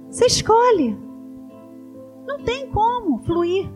[0.09, 0.95] Você escolhe.
[2.25, 3.67] Não tem como fluir.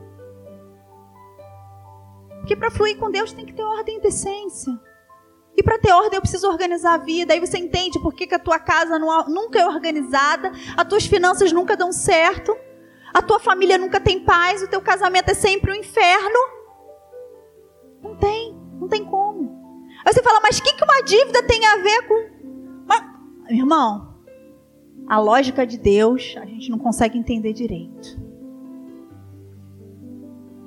[2.39, 4.71] Porque para fluir com Deus tem que ter ordem e decência.
[5.57, 7.33] E para ter ordem eu preciso organizar a vida.
[7.33, 11.07] Aí você entende por que, que a tua casa não, nunca é organizada, as tuas
[11.07, 12.55] finanças nunca dão certo,
[13.11, 16.37] a tua família nunca tem paz, o teu casamento é sempre um inferno.
[18.03, 19.87] Não tem, não tem como.
[20.05, 22.29] Aí você fala, mas o que, que uma dívida tem a ver com.
[22.85, 23.03] Mas,
[23.49, 24.15] irmão,
[25.07, 28.27] a lógica de Deus a gente não consegue entender direito.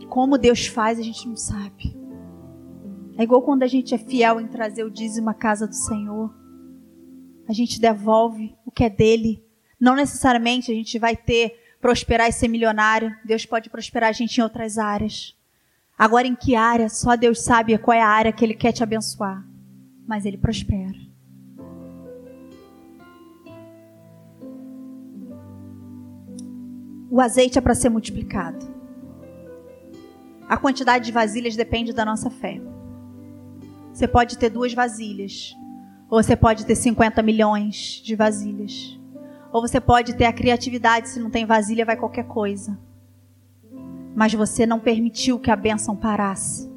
[0.09, 2.00] Como Deus faz, a gente não sabe.
[3.21, 6.35] É igual quando a gente é fiel em trazer o dízimo à casa do Senhor.
[7.47, 9.45] A gente devolve o que é dele.
[9.79, 13.15] Não necessariamente a gente vai ter, prosperar e ser milionário.
[13.23, 15.37] Deus pode prosperar a gente em outras áreas.
[15.99, 16.89] Agora, em que área?
[16.89, 19.47] Só Deus sabe qual é a área que Ele quer te abençoar.
[20.09, 20.97] Mas Ele prospera.
[27.11, 28.67] O azeite é para ser multiplicado.
[30.49, 32.59] A quantidade de vasilhas depende da nossa fé.
[33.93, 35.57] Você pode ter duas vasilhas,
[36.09, 38.99] ou você pode ter 50 milhões de vasilhas,
[39.53, 42.79] ou você pode ter a criatividade, se não tem vasilha, vai qualquer coisa.
[44.15, 46.71] Mas você não permitiu que a bênção parasse.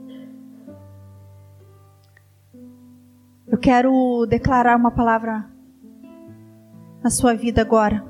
[3.48, 5.48] Eu quero declarar uma palavra
[7.04, 8.04] na sua vida agora.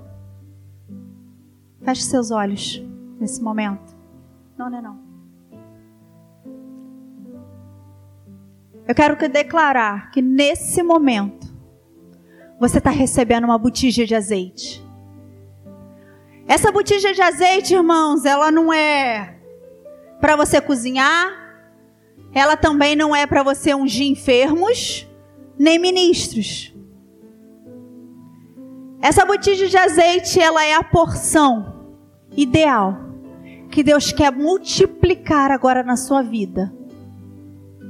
[1.81, 2.81] Feche seus olhos
[3.19, 3.93] nesse momento.
[4.57, 5.02] Não, não não.
[8.86, 11.47] Eu quero declarar que nesse momento
[12.59, 14.84] você está recebendo uma botija de azeite.
[16.45, 19.38] Essa botija de azeite, irmãos, ela não é
[20.19, 21.31] para você cozinhar,
[22.34, 25.07] ela também não é para você ungir enfermos,
[25.57, 26.73] nem ministros.
[29.01, 31.86] Essa botija de azeite, ela é a porção
[32.36, 32.97] ideal
[33.69, 36.73] que Deus quer multiplicar agora na sua vida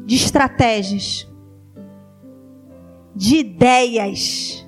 [0.06, 1.32] de estratégias,
[3.16, 4.68] de ideias,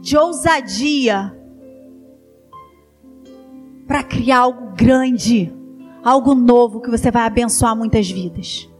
[0.00, 1.36] de ousadia
[3.86, 5.52] para criar algo grande,
[6.02, 8.70] algo novo que você vai abençoar muitas vidas.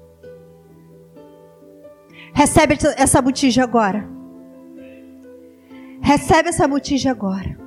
[2.32, 4.08] Recebe essa botija agora.
[6.00, 7.63] Recebe essa botija agora.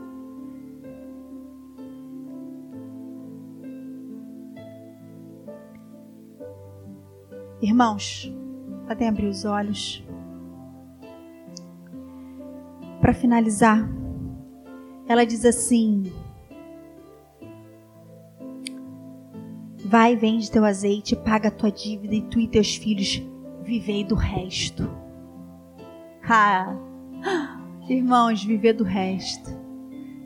[7.61, 8.31] Irmãos,
[8.87, 10.03] podem abrir os olhos.
[13.01, 13.87] Para finalizar,
[15.07, 16.03] ela diz assim:
[19.85, 23.23] Vai, vende teu azeite, paga tua dívida e tu e teus filhos
[23.63, 24.89] vivei do resto.
[26.29, 26.75] Ah,
[27.89, 29.49] Irmãos, viver do resto.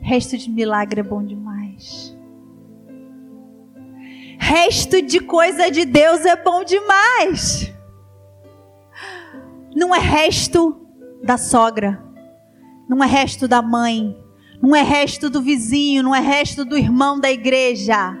[0.00, 2.16] Resto de milagre é bom demais.
[4.54, 7.72] Resto de coisa de Deus é bom demais.
[9.74, 10.78] Não é resto
[11.24, 12.04] da sogra.
[12.86, 14.14] Não é resto da mãe.
[14.60, 16.02] Não é resto do vizinho.
[16.02, 18.14] Não é resto do irmão da igreja.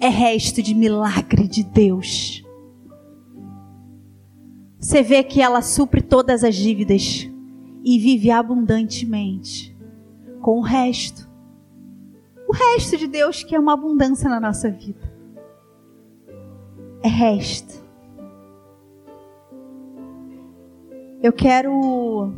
[0.00, 2.42] É resto de milagre de Deus.
[4.78, 7.28] Você vê que ela supre todas as dívidas
[7.84, 9.76] e vive abundantemente
[10.40, 11.28] com o resto.
[12.48, 15.09] O resto de Deus que é uma abundância na nossa vida.
[17.02, 17.82] É resto.
[21.22, 22.32] Eu quero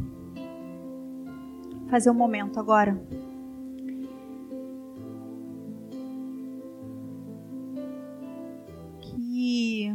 [1.89, 2.97] fazer um momento agora.
[9.01, 9.95] Que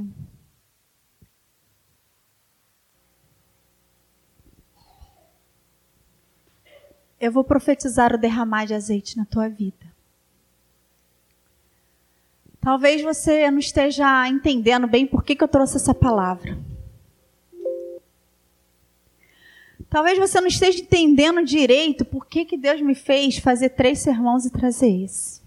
[7.20, 9.97] eu vou profetizar o derramar de azeite na tua vida.
[12.68, 16.60] Talvez você não esteja entendendo bem por que, que eu trouxe essa palavra.
[19.90, 24.44] Talvez você não esteja entendendo direito por que, que Deus me fez fazer três sermões
[24.44, 25.42] e trazer esse.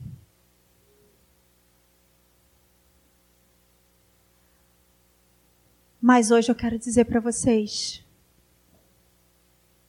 [6.00, 8.02] Mas hoje eu quero dizer para vocês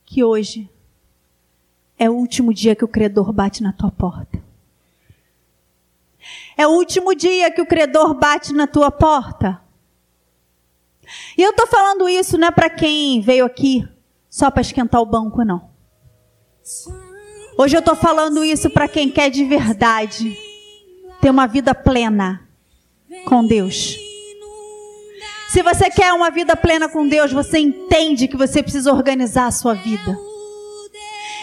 [0.04, 0.70] que hoje
[1.98, 4.51] é o último dia que o credor bate na tua porta.
[6.62, 9.60] É o último dia que o credor bate na tua porta.
[11.36, 13.84] E eu estou falando isso não é para quem veio aqui
[14.30, 15.72] só para esquentar o banco, não.
[17.58, 20.38] Hoje eu estou falando isso para quem quer de verdade
[21.20, 22.48] ter uma vida plena
[23.26, 23.98] com Deus.
[25.50, 29.52] Se você quer uma vida plena com Deus, você entende que você precisa organizar a
[29.52, 30.16] sua vida.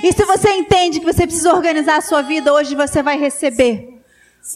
[0.00, 3.87] E se você entende que você precisa organizar a sua vida, hoje você vai receber.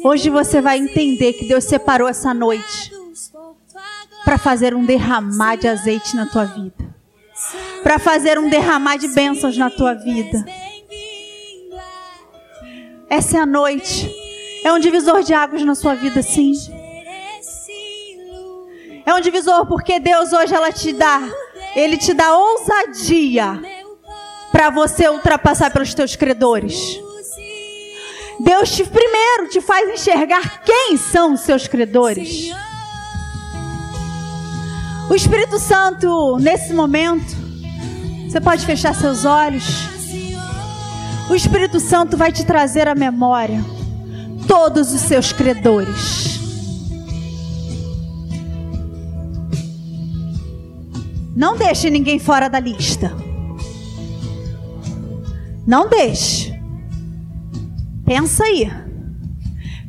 [0.04, 2.92] Hoje você vai entender que Deus separou essa noite
[4.24, 6.94] para fazer um derramar de azeite na tua vida.
[7.82, 10.44] Para fazer um derramar de bênçãos na tua vida.
[13.08, 14.10] Essa é a noite.
[14.64, 16.52] É um divisor de águas na sua vida, sim.
[19.04, 21.20] É um divisor porque Deus hoje ela te dá,
[21.74, 23.60] ele te dá ousadia
[24.52, 27.00] para você ultrapassar pelos teus credores.
[28.42, 32.50] Deus te primeiro te faz enxergar quem são os seus credores.
[35.08, 37.36] O Espírito Santo, nesse momento,
[38.28, 39.64] você pode fechar seus olhos.
[41.30, 43.64] O Espírito Santo vai te trazer à memória
[44.48, 46.40] todos os seus credores.
[51.36, 53.14] Não deixe ninguém fora da lista.
[55.64, 56.51] Não deixe.
[58.12, 58.70] Pensa aí.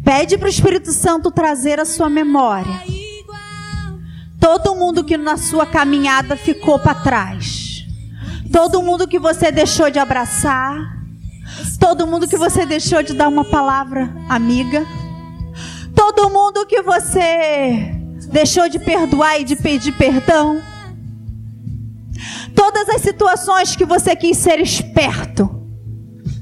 [0.02, 2.82] Pede para o Espírito Santo trazer a sua memória.
[4.40, 7.86] Todo mundo que na sua caminhada ficou para trás.
[8.50, 11.04] Todo mundo que você deixou de abraçar.
[11.78, 14.88] Todo mundo que você deixou de dar uma palavra amiga.
[15.94, 17.94] Todo mundo que você
[18.32, 20.62] deixou de perdoar e de pedir perdão.
[22.56, 25.63] Todas as situações que você quis ser esperto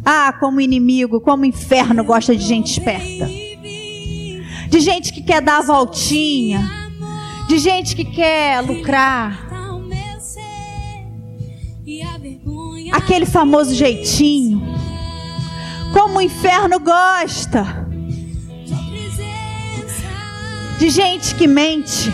[0.06, 3.28] ah, como inimigo, como inferno gosta de gente esperta.
[4.70, 6.70] De gente que quer dar a voltinha.
[7.47, 9.49] De gente que quer lucrar.
[12.91, 14.62] Aquele famoso jeitinho.
[15.93, 17.88] Como o inferno gosta.
[20.80, 22.12] De gente que mente.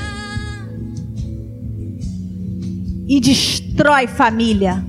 [3.07, 4.83] E destrói família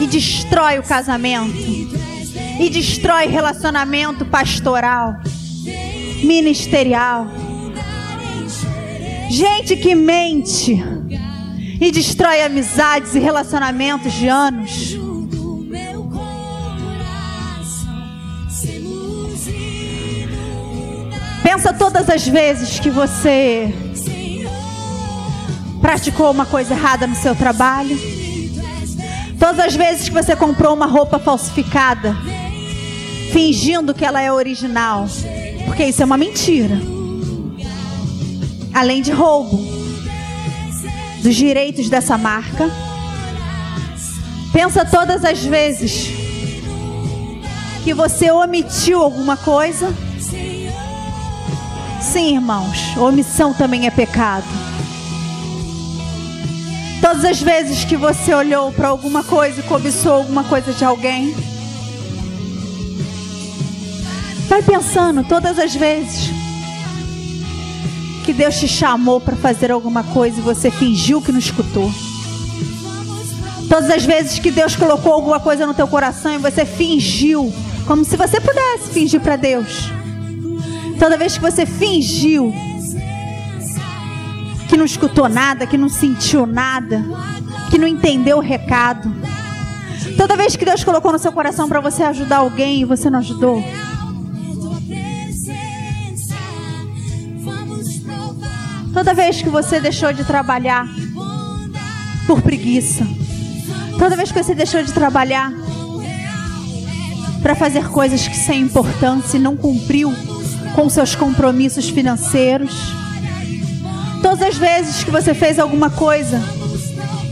[0.00, 1.56] e destrói o casamento,
[2.58, 5.20] e destrói relacionamento pastoral,
[6.22, 7.26] ministerial.
[9.30, 10.82] Gente que mente
[11.80, 14.96] e destrói amizades e relacionamentos de anos.
[21.42, 23.74] Pensa todas as vezes que você
[25.80, 28.11] praticou uma coisa errada no seu trabalho
[29.42, 32.16] Todas as vezes que você comprou uma roupa falsificada,
[33.32, 35.04] fingindo que ela é original,
[35.64, 36.80] porque isso é uma mentira.
[38.72, 39.58] Além de roubo
[41.24, 42.70] dos direitos dessa marca.
[44.52, 46.06] Pensa todas as vezes
[47.82, 49.92] que você omitiu alguma coisa.
[52.00, 54.61] Sim, irmãos, omissão também é pecado
[57.12, 61.34] Todas as vezes que você olhou para alguma coisa e cobiçou alguma coisa de alguém.
[64.48, 66.30] Vai pensando todas as vezes
[68.24, 71.92] que Deus te chamou para fazer alguma coisa e você fingiu que não escutou.
[73.68, 77.52] Todas as vezes que Deus colocou alguma coisa no teu coração e você fingiu,
[77.86, 79.90] como se você pudesse fingir para Deus.
[80.98, 82.54] Toda vez que você fingiu
[84.72, 87.04] que não escutou nada, que não sentiu nada,
[87.70, 89.14] que não entendeu o recado.
[90.16, 93.18] Toda vez que Deus colocou no seu coração para você ajudar alguém e você não
[93.18, 93.62] ajudou.
[98.94, 100.88] Toda vez que você deixou de trabalhar
[102.26, 103.06] por preguiça.
[103.98, 105.52] Toda vez que você deixou de trabalhar
[107.42, 110.10] para fazer coisas que sem importância e não cumpriu
[110.74, 113.01] com seus compromissos financeiros
[114.22, 116.40] Todas as vezes que você fez alguma coisa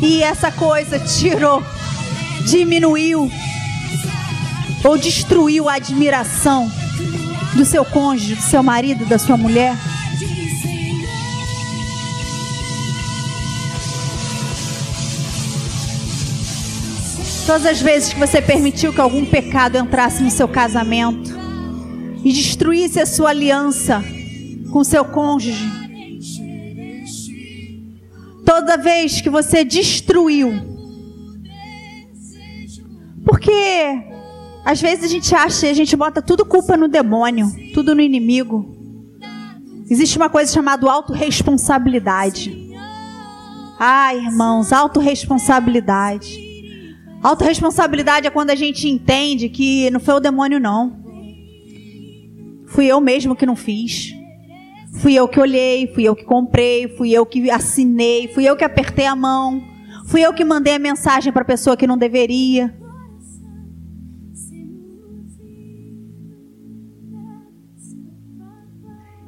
[0.03, 1.63] e essa coisa tirou,
[2.45, 3.31] diminuiu
[4.83, 6.71] ou destruiu a admiração
[7.55, 9.77] do seu cônjuge, do seu marido, da sua mulher.
[17.47, 21.31] Todas as vezes que você permitiu que algum pecado entrasse no seu casamento
[22.25, 24.05] e destruísse a sua aliança
[24.73, 25.80] com seu cônjuge,
[28.51, 30.53] Toda vez que você destruiu.
[33.25, 33.53] Porque
[34.65, 38.77] às vezes a gente acha, a gente bota tudo culpa no demônio, tudo no inimigo.
[39.89, 42.75] Existe uma coisa chamada autorresponsabilidade.
[43.79, 46.37] Ai, irmãos, autorresponsabilidade.
[47.23, 50.99] Autorresponsabilidade é quando a gente entende que não foi o demônio, não.
[52.67, 54.13] Fui eu mesmo que não fiz.
[54.93, 58.65] Fui eu que olhei, fui eu que comprei, fui eu que assinei, fui eu que
[58.65, 59.63] apertei a mão,
[60.07, 62.75] fui eu que mandei a mensagem para a pessoa que não deveria.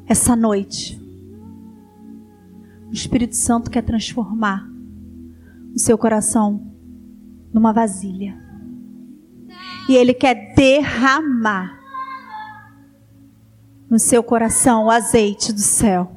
[0.07, 1.01] Essa noite,
[2.91, 4.69] o Espírito Santo quer transformar
[5.75, 6.71] o seu coração
[7.53, 8.37] numa vasilha.
[9.89, 11.82] E ele quer derramar
[13.93, 16.11] no seu coração o azeite do céu.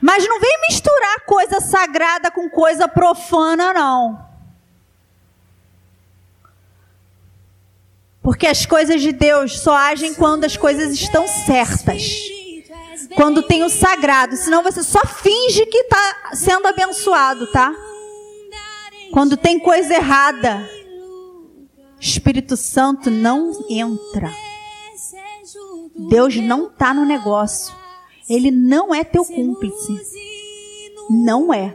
[0.00, 4.24] Mas não vem misturar coisa sagrada com coisa profana, não.
[8.22, 12.16] Porque as coisas de Deus só agem quando as coisas estão certas.
[13.16, 14.36] Quando tem o sagrado.
[14.36, 17.74] Senão você só finge que está sendo abençoado, tá?
[19.12, 20.83] Quando tem coisa errada.
[22.04, 24.30] Espírito Santo não entra.
[26.10, 27.74] Deus não está no negócio.
[28.28, 29.98] Ele não é teu cúmplice.
[31.08, 31.74] Não é.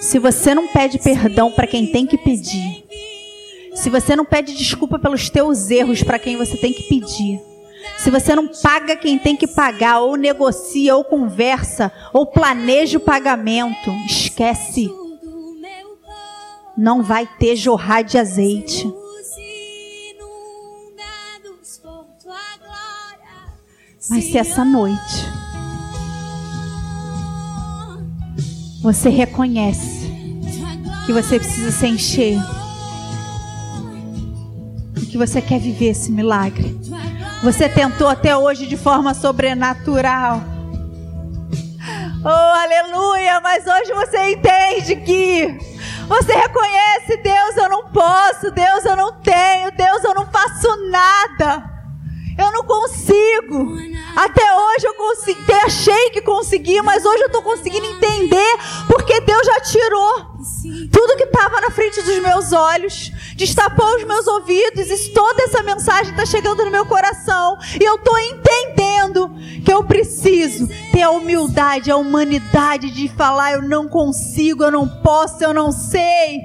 [0.00, 2.84] Se você não pede perdão para quem tem que pedir,
[3.76, 7.40] se você não pede desculpa pelos teus erros para quem você tem que pedir,
[7.98, 13.00] se você não paga quem tem que pagar, ou negocia, ou conversa, ou planeja o
[13.00, 14.90] pagamento, esquece.
[16.76, 18.92] Não vai ter jorrar de azeite.
[24.10, 25.44] Mas se essa noite
[28.82, 30.12] você reconhece
[31.06, 32.38] que você precisa se encher
[35.00, 36.78] e que você quer viver esse milagre,
[37.42, 40.40] você tentou até hoje de forma sobrenatural.
[42.24, 43.40] Oh, aleluia!
[43.40, 45.58] Mas hoje você entende que
[46.08, 51.70] você reconhece: Deus, eu não posso, Deus, eu não tenho, Deus, eu não faço nada.
[52.36, 53.76] Eu não consigo.
[54.16, 58.56] Até hoje eu consegui, achei que consegui, mas hoje eu estou conseguindo entender
[58.88, 60.33] porque Deus já tirou
[60.90, 65.62] tudo que estava na frente dos meus olhos, destapou os meus ouvidos e toda essa
[65.62, 69.30] mensagem está chegando no meu coração e eu estou entendendo
[69.64, 74.88] que eu preciso ter a humildade, a humanidade de falar: eu não consigo, eu não
[75.02, 76.40] posso, eu não sei.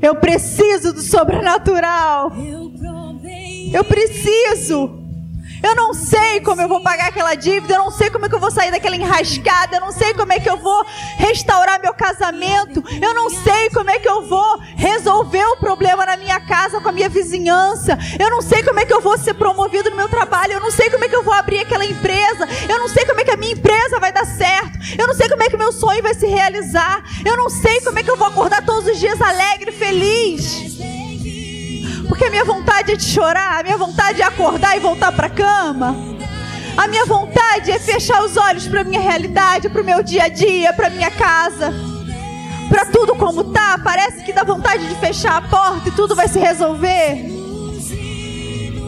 [0.00, 2.32] Eu preciso do sobrenatural.
[3.72, 4.97] Eu preciso.
[5.62, 8.34] Eu não sei como eu vou pagar aquela dívida, eu não sei como é que
[8.34, 10.84] eu vou sair daquela enrascada, eu não sei como é que eu vou
[11.16, 16.16] restaurar meu casamento, eu não sei como é que eu vou resolver o problema na
[16.16, 19.34] minha casa com a minha vizinhança, eu não sei como é que eu vou ser
[19.34, 22.48] promovido no meu trabalho, eu não sei como é que eu vou abrir aquela empresa,
[22.68, 25.28] eu não sei como é que a minha empresa vai dar certo, eu não sei
[25.28, 28.16] como é que meu sonho vai se realizar, eu não sei como é que eu
[28.16, 30.97] vou acordar todos os dias alegre, feliz.
[32.08, 35.26] Porque a minha vontade é de chorar, a minha vontade é acordar e voltar para
[35.26, 35.94] a cama.
[36.76, 40.28] A minha vontade é fechar os olhos para minha realidade, para o meu dia a
[40.28, 41.72] dia, para minha casa.
[42.68, 46.28] Para tudo como tá, parece que dá vontade de fechar a porta e tudo vai
[46.28, 47.26] se resolver.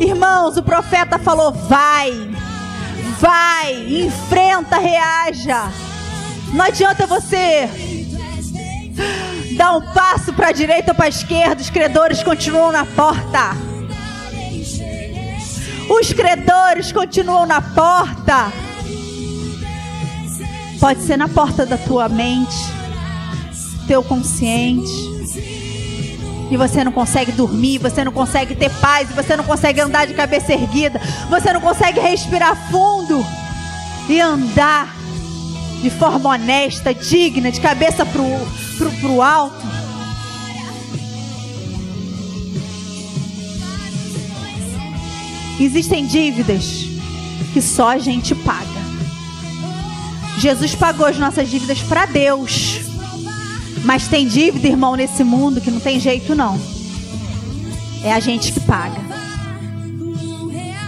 [0.01, 2.13] Irmãos, o profeta falou: vai,
[3.19, 5.71] vai, enfrenta, reaja.
[6.53, 7.69] Não adianta você
[9.61, 13.55] dar um passo para a direita ou para a esquerda, os credores continuam na porta.
[15.87, 18.51] Os credores continuam na porta.
[20.81, 22.57] Pode ser na porta da tua mente,
[23.87, 24.91] teu consciente.
[26.51, 30.15] E você não consegue dormir, você não consegue ter paz, você não consegue andar de
[30.15, 30.99] cabeça erguida,
[31.29, 33.23] você não consegue respirar fundo
[34.09, 34.89] e andar
[35.83, 38.25] de forma honesta, digna, de cabeça pro,
[38.81, 39.67] pro, pro alto.
[45.61, 46.87] Existem dívidas
[47.53, 48.81] que só a gente paga.
[50.39, 52.81] Jesus pagou as nossas dívidas para Deus.
[53.85, 56.59] Mas tem dívida, irmão, nesse mundo que não tem jeito não.
[58.03, 59.01] É a gente que paga.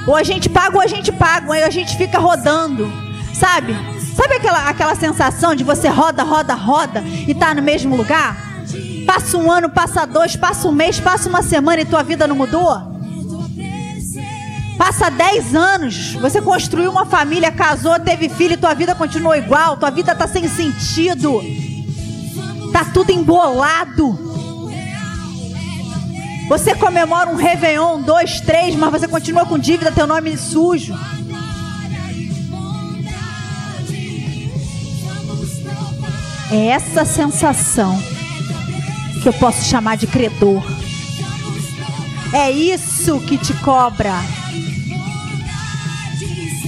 [0.07, 2.91] Ou a gente paga ou a gente paga, ou a gente fica rodando,
[3.35, 3.92] sabe?
[4.15, 8.37] Sabe aquela, aquela sensação de você roda, roda, roda e tá no mesmo lugar?
[9.07, 12.37] Passa um ano, passa dois, passa um mês, passa uma semana e tua vida não
[12.37, 12.93] mudou?
[14.77, 19.91] Passa 10 anos, você construiu uma família, casou, teve filho, tua vida continuou igual, tua
[19.91, 21.41] vida tá sem sentido.
[22.73, 24.19] Tá tudo embolado.
[26.49, 30.95] Você comemora um Réveillon, dois, três, mas você continua com dívida, teu nome sujo.
[36.53, 37.99] É essa sensação
[39.23, 40.63] que eu posso chamar de credor.
[42.35, 44.13] É isso que te cobra.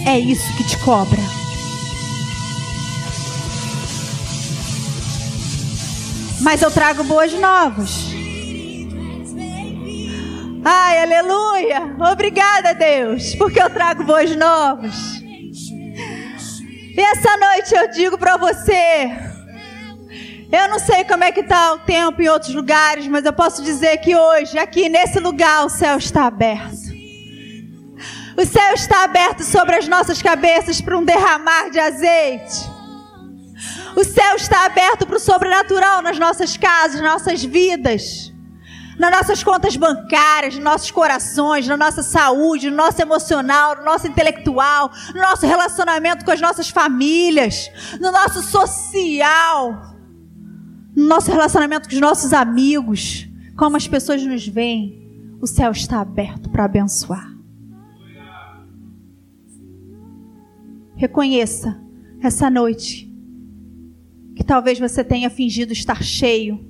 [0.06, 1.20] É isso que te cobra.
[6.40, 7.90] Mas eu trago boas novas.
[10.64, 11.94] Ai, aleluia!
[12.10, 14.94] Obrigada, Deus, porque eu trago boas novas.
[16.96, 19.33] E essa noite eu digo para você,
[20.54, 23.60] eu não sei como é que está o tempo em outros lugares, mas eu posso
[23.62, 26.94] dizer que hoje, aqui nesse lugar, o céu está aberto.
[28.36, 32.70] O céu está aberto sobre as nossas cabeças para um derramar de azeite.
[33.96, 38.32] O céu está aberto para o sobrenatural nas nossas casas, nas nossas vidas,
[38.98, 44.06] nas nossas contas bancárias, nos nossos corações, na nossa saúde, no nosso emocional, no nosso
[44.06, 49.93] intelectual, no nosso relacionamento com as nossas famílias, no nosso social,
[50.94, 55.02] no nosso relacionamento com os nossos amigos, como as pessoas nos veem.
[55.40, 57.34] O céu está aberto para abençoar.
[60.96, 61.78] Reconheça
[62.20, 63.12] essa noite
[64.34, 66.64] que talvez você tenha fingido estar cheio.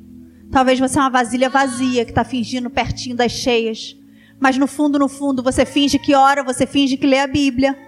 [0.51, 3.97] Talvez você é uma vasilha vazia que está fingindo pertinho das cheias.
[4.41, 7.79] Mas no fundo, no fundo, você finge que ora, você finge que lê a Bíblia.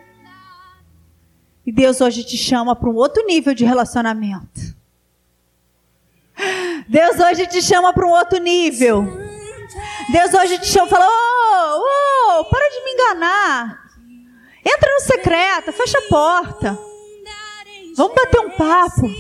[1.66, 4.75] E Deus hoje te chama para um outro nível de relacionamento.
[6.88, 9.04] Deus hoje te chama para um outro nível.
[10.10, 11.82] Deus hoje te chama e fala: oh,
[12.40, 13.86] oh, para de me enganar.
[14.64, 16.78] Entra no secreto, fecha a porta.
[17.96, 19.10] Vamos bater um papo.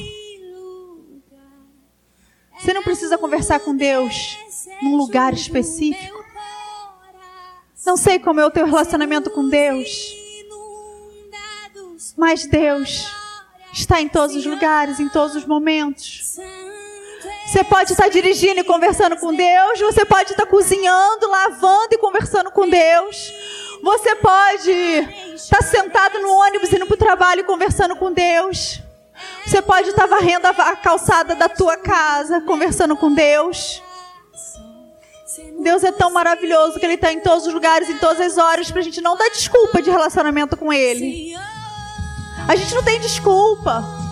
[2.58, 4.38] Você não precisa conversar com Deus
[4.82, 6.24] num lugar específico.
[7.84, 10.14] Não sei como é o teu relacionamento com Deus.
[12.16, 13.06] Mas Deus
[13.72, 16.38] está em todos os lugares, em todos os momentos.
[17.46, 22.50] Você pode estar dirigindo e conversando com Deus, você pode estar cozinhando, lavando e conversando
[22.50, 23.32] com Deus.
[23.82, 24.70] Você pode
[25.34, 28.82] estar sentado no ônibus indo para o trabalho e conversando com Deus.
[29.46, 33.80] Você pode estar varrendo a calçada da tua casa, conversando com Deus.
[35.62, 38.70] Deus é tão maravilhoso que Ele está em todos os lugares, em todas as horas,
[38.72, 41.32] para a gente não dar desculpa de relacionamento com Ele.
[42.48, 44.05] A gente não tem desculpa.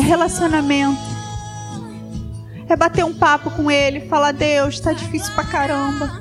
[0.00, 0.98] É relacionamento.
[2.66, 6.18] É bater um papo com Ele, falar: Deus, está difícil pra caramba.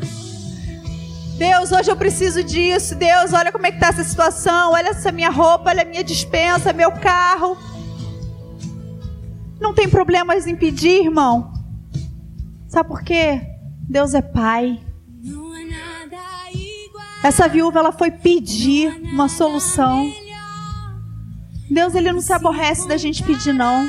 [1.37, 2.93] Deus, hoje eu preciso disso.
[2.93, 4.73] Deus, olha como é que está essa situação.
[4.73, 7.57] Olha essa minha roupa, olha a minha dispensa, meu carro.
[9.61, 11.53] Não tem problemas em pedir, irmão.
[12.67, 13.41] Sabe por quê?
[13.87, 14.77] Deus é pai.
[17.23, 20.11] Essa viúva ela foi pedir uma solução.
[21.69, 23.87] Deus ele não se aborrece da gente pedir não.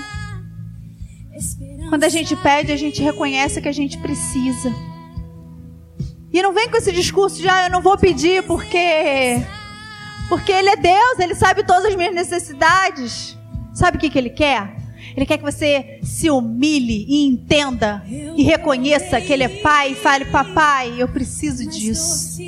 [1.88, 4.72] Quando a gente pede, a gente reconhece que a gente precisa.
[6.32, 9.42] E não vem com esse discurso de, ah, eu não vou pedir porque.
[10.28, 13.36] Porque Ele é Deus, Ele sabe todas as minhas necessidades.
[13.74, 14.76] Sabe o que, que Ele quer?
[15.16, 19.94] Ele quer que você se humilhe e entenda e reconheça que Ele é Pai e
[19.96, 22.40] fale: Papai, eu preciso disso.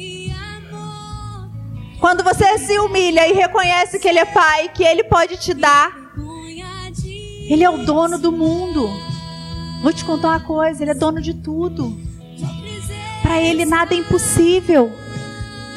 [2.02, 5.92] Quando você se humilha e reconhece que Ele é Pai, que Ele pode te dar,
[7.48, 8.90] Ele é o dono do mundo.
[9.84, 11.96] Vou te contar uma coisa: Ele é dono de tudo.
[13.22, 14.90] Para Ele nada é impossível.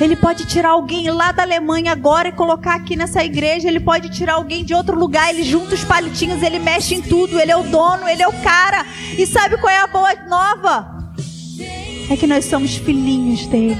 [0.01, 3.67] Ele pode tirar alguém lá da Alemanha agora e colocar aqui nessa igreja.
[3.67, 5.29] Ele pode tirar alguém de outro lugar.
[5.29, 7.39] Ele junta os palitinhos, ele mexe em tudo.
[7.39, 8.83] Ele é o dono, ele é o cara.
[9.15, 11.13] E sabe qual é a boa nova?
[12.09, 13.77] É que nós somos filhinhos dele.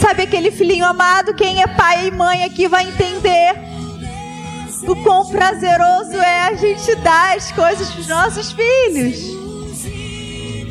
[0.00, 1.34] Sabe aquele filhinho amado?
[1.34, 3.54] Quem é pai e mãe aqui vai entender
[4.88, 9.18] o quão prazeroso é a gente dar as coisas para os nossos filhos.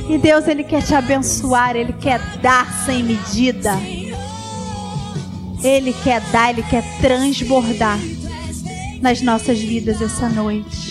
[0.09, 3.77] E Deus, Ele quer te abençoar, Ele quer dar sem medida.
[5.63, 7.99] Ele quer dar, Ele quer transbordar
[8.99, 10.88] nas nossas vidas essa noite.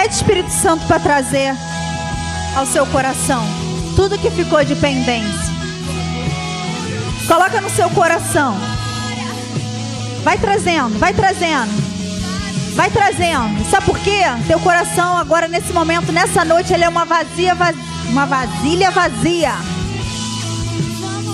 [0.00, 1.54] Pede Espírito Santo para trazer
[2.56, 3.44] ao seu coração
[3.94, 5.52] tudo que ficou de pendência.
[7.28, 8.56] Coloca no seu coração.
[10.24, 11.70] Vai trazendo, vai trazendo.
[12.74, 13.62] Vai trazendo.
[13.70, 14.22] Sabe por quê?
[14.46, 17.54] Teu coração agora nesse momento, nessa noite, ele é uma vazia,
[18.08, 19.52] uma vasilha vazia.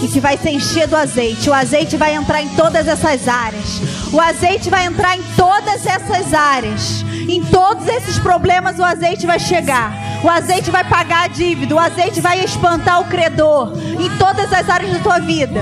[0.03, 1.49] E que vai se encher do azeite.
[1.49, 3.81] O azeite vai entrar em todas essas áreas.
[4.13, 7.05] O azeite vai entrar em todas essas áreas.
[7.29, 9.93] Em todos esses problemas o azeite vai chegar.
[10.23, 11.75] O azeite vai pagar a dívida.
[11.75, 13.73] O azeite vai espantar o credor.
[13.77, 15.61] Em todas as áreas da tua vida.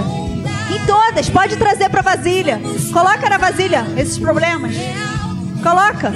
[0.70, 1.30] Em todas.
[1.30, 2.60] Pode trazer para vasilha.
[2.92, 4.74] Coloca na vasilha esses problemas.
[5.62, 6.12] Coloca.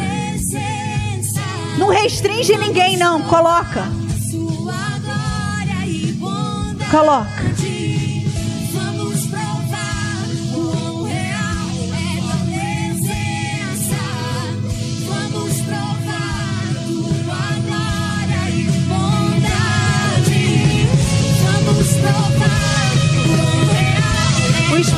[1.78, 3.22] Não restringe ninguém não.
[3.22, 3.84] Coloca.
[6.90, 7.47] Coloca.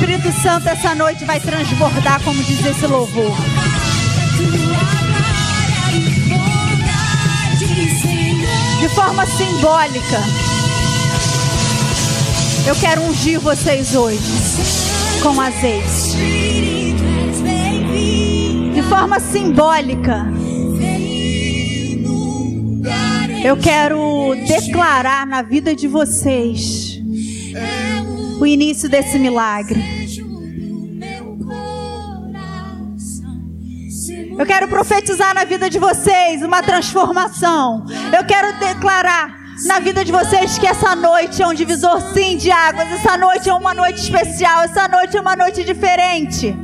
[0.00, 3.36] Espírito Santo essa noite vai transbordar, como diz esse louvor.
[8.80, 10.18] De forma simbólica.
[12.66, 14.18] Eu quero ungir vocês hoje
[15.22, 16.16] com azeite.
[18.72, 20.26] De forma simbólica.
[23.44, 26.79] Eu quero declarar na vida de vocês
[28.40, 29.80] o início desse milagre.
[34.38, 37.84] Eu quero profetizar na vida de vocês uma transformação.
[38.16, 42.50] Eu quero declarar na vida de vocês que essa noite é um divisor sim de
[42.50, 42.90] águas.
[42.92, 44.62] Essa noite é uma noite especial.
[44.62, 46.56] Essa noite é uma noite diferente.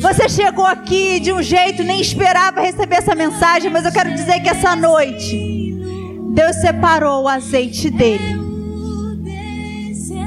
[0.00, 4.40] Você chegou aqui de um jeito, nem esperava receber essa mensagem, mas eu quero dizer
[4.40, 5.74] que essa noite
[6.32, 8.35] Deus separou o azeite dele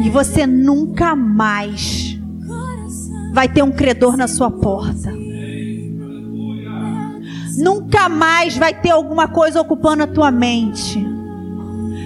[0.03, 2.17] e você nunca mais
[3.33, 5.13] vai ter um credor na sua porta.
[7.57, 11.05] Nunca mais vai ter alguma coisa ocupando a tua mente.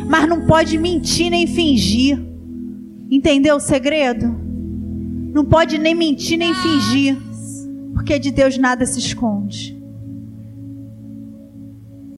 [0.08, 2.20] Mas não pode mentir nem fingir.
[3.10, 4.36] Entendeu o segredo?
[5.34, 7.18] Não pode nem mentir nem fingir.
[7.94, 9.83] Porque de Deus nada se esconde.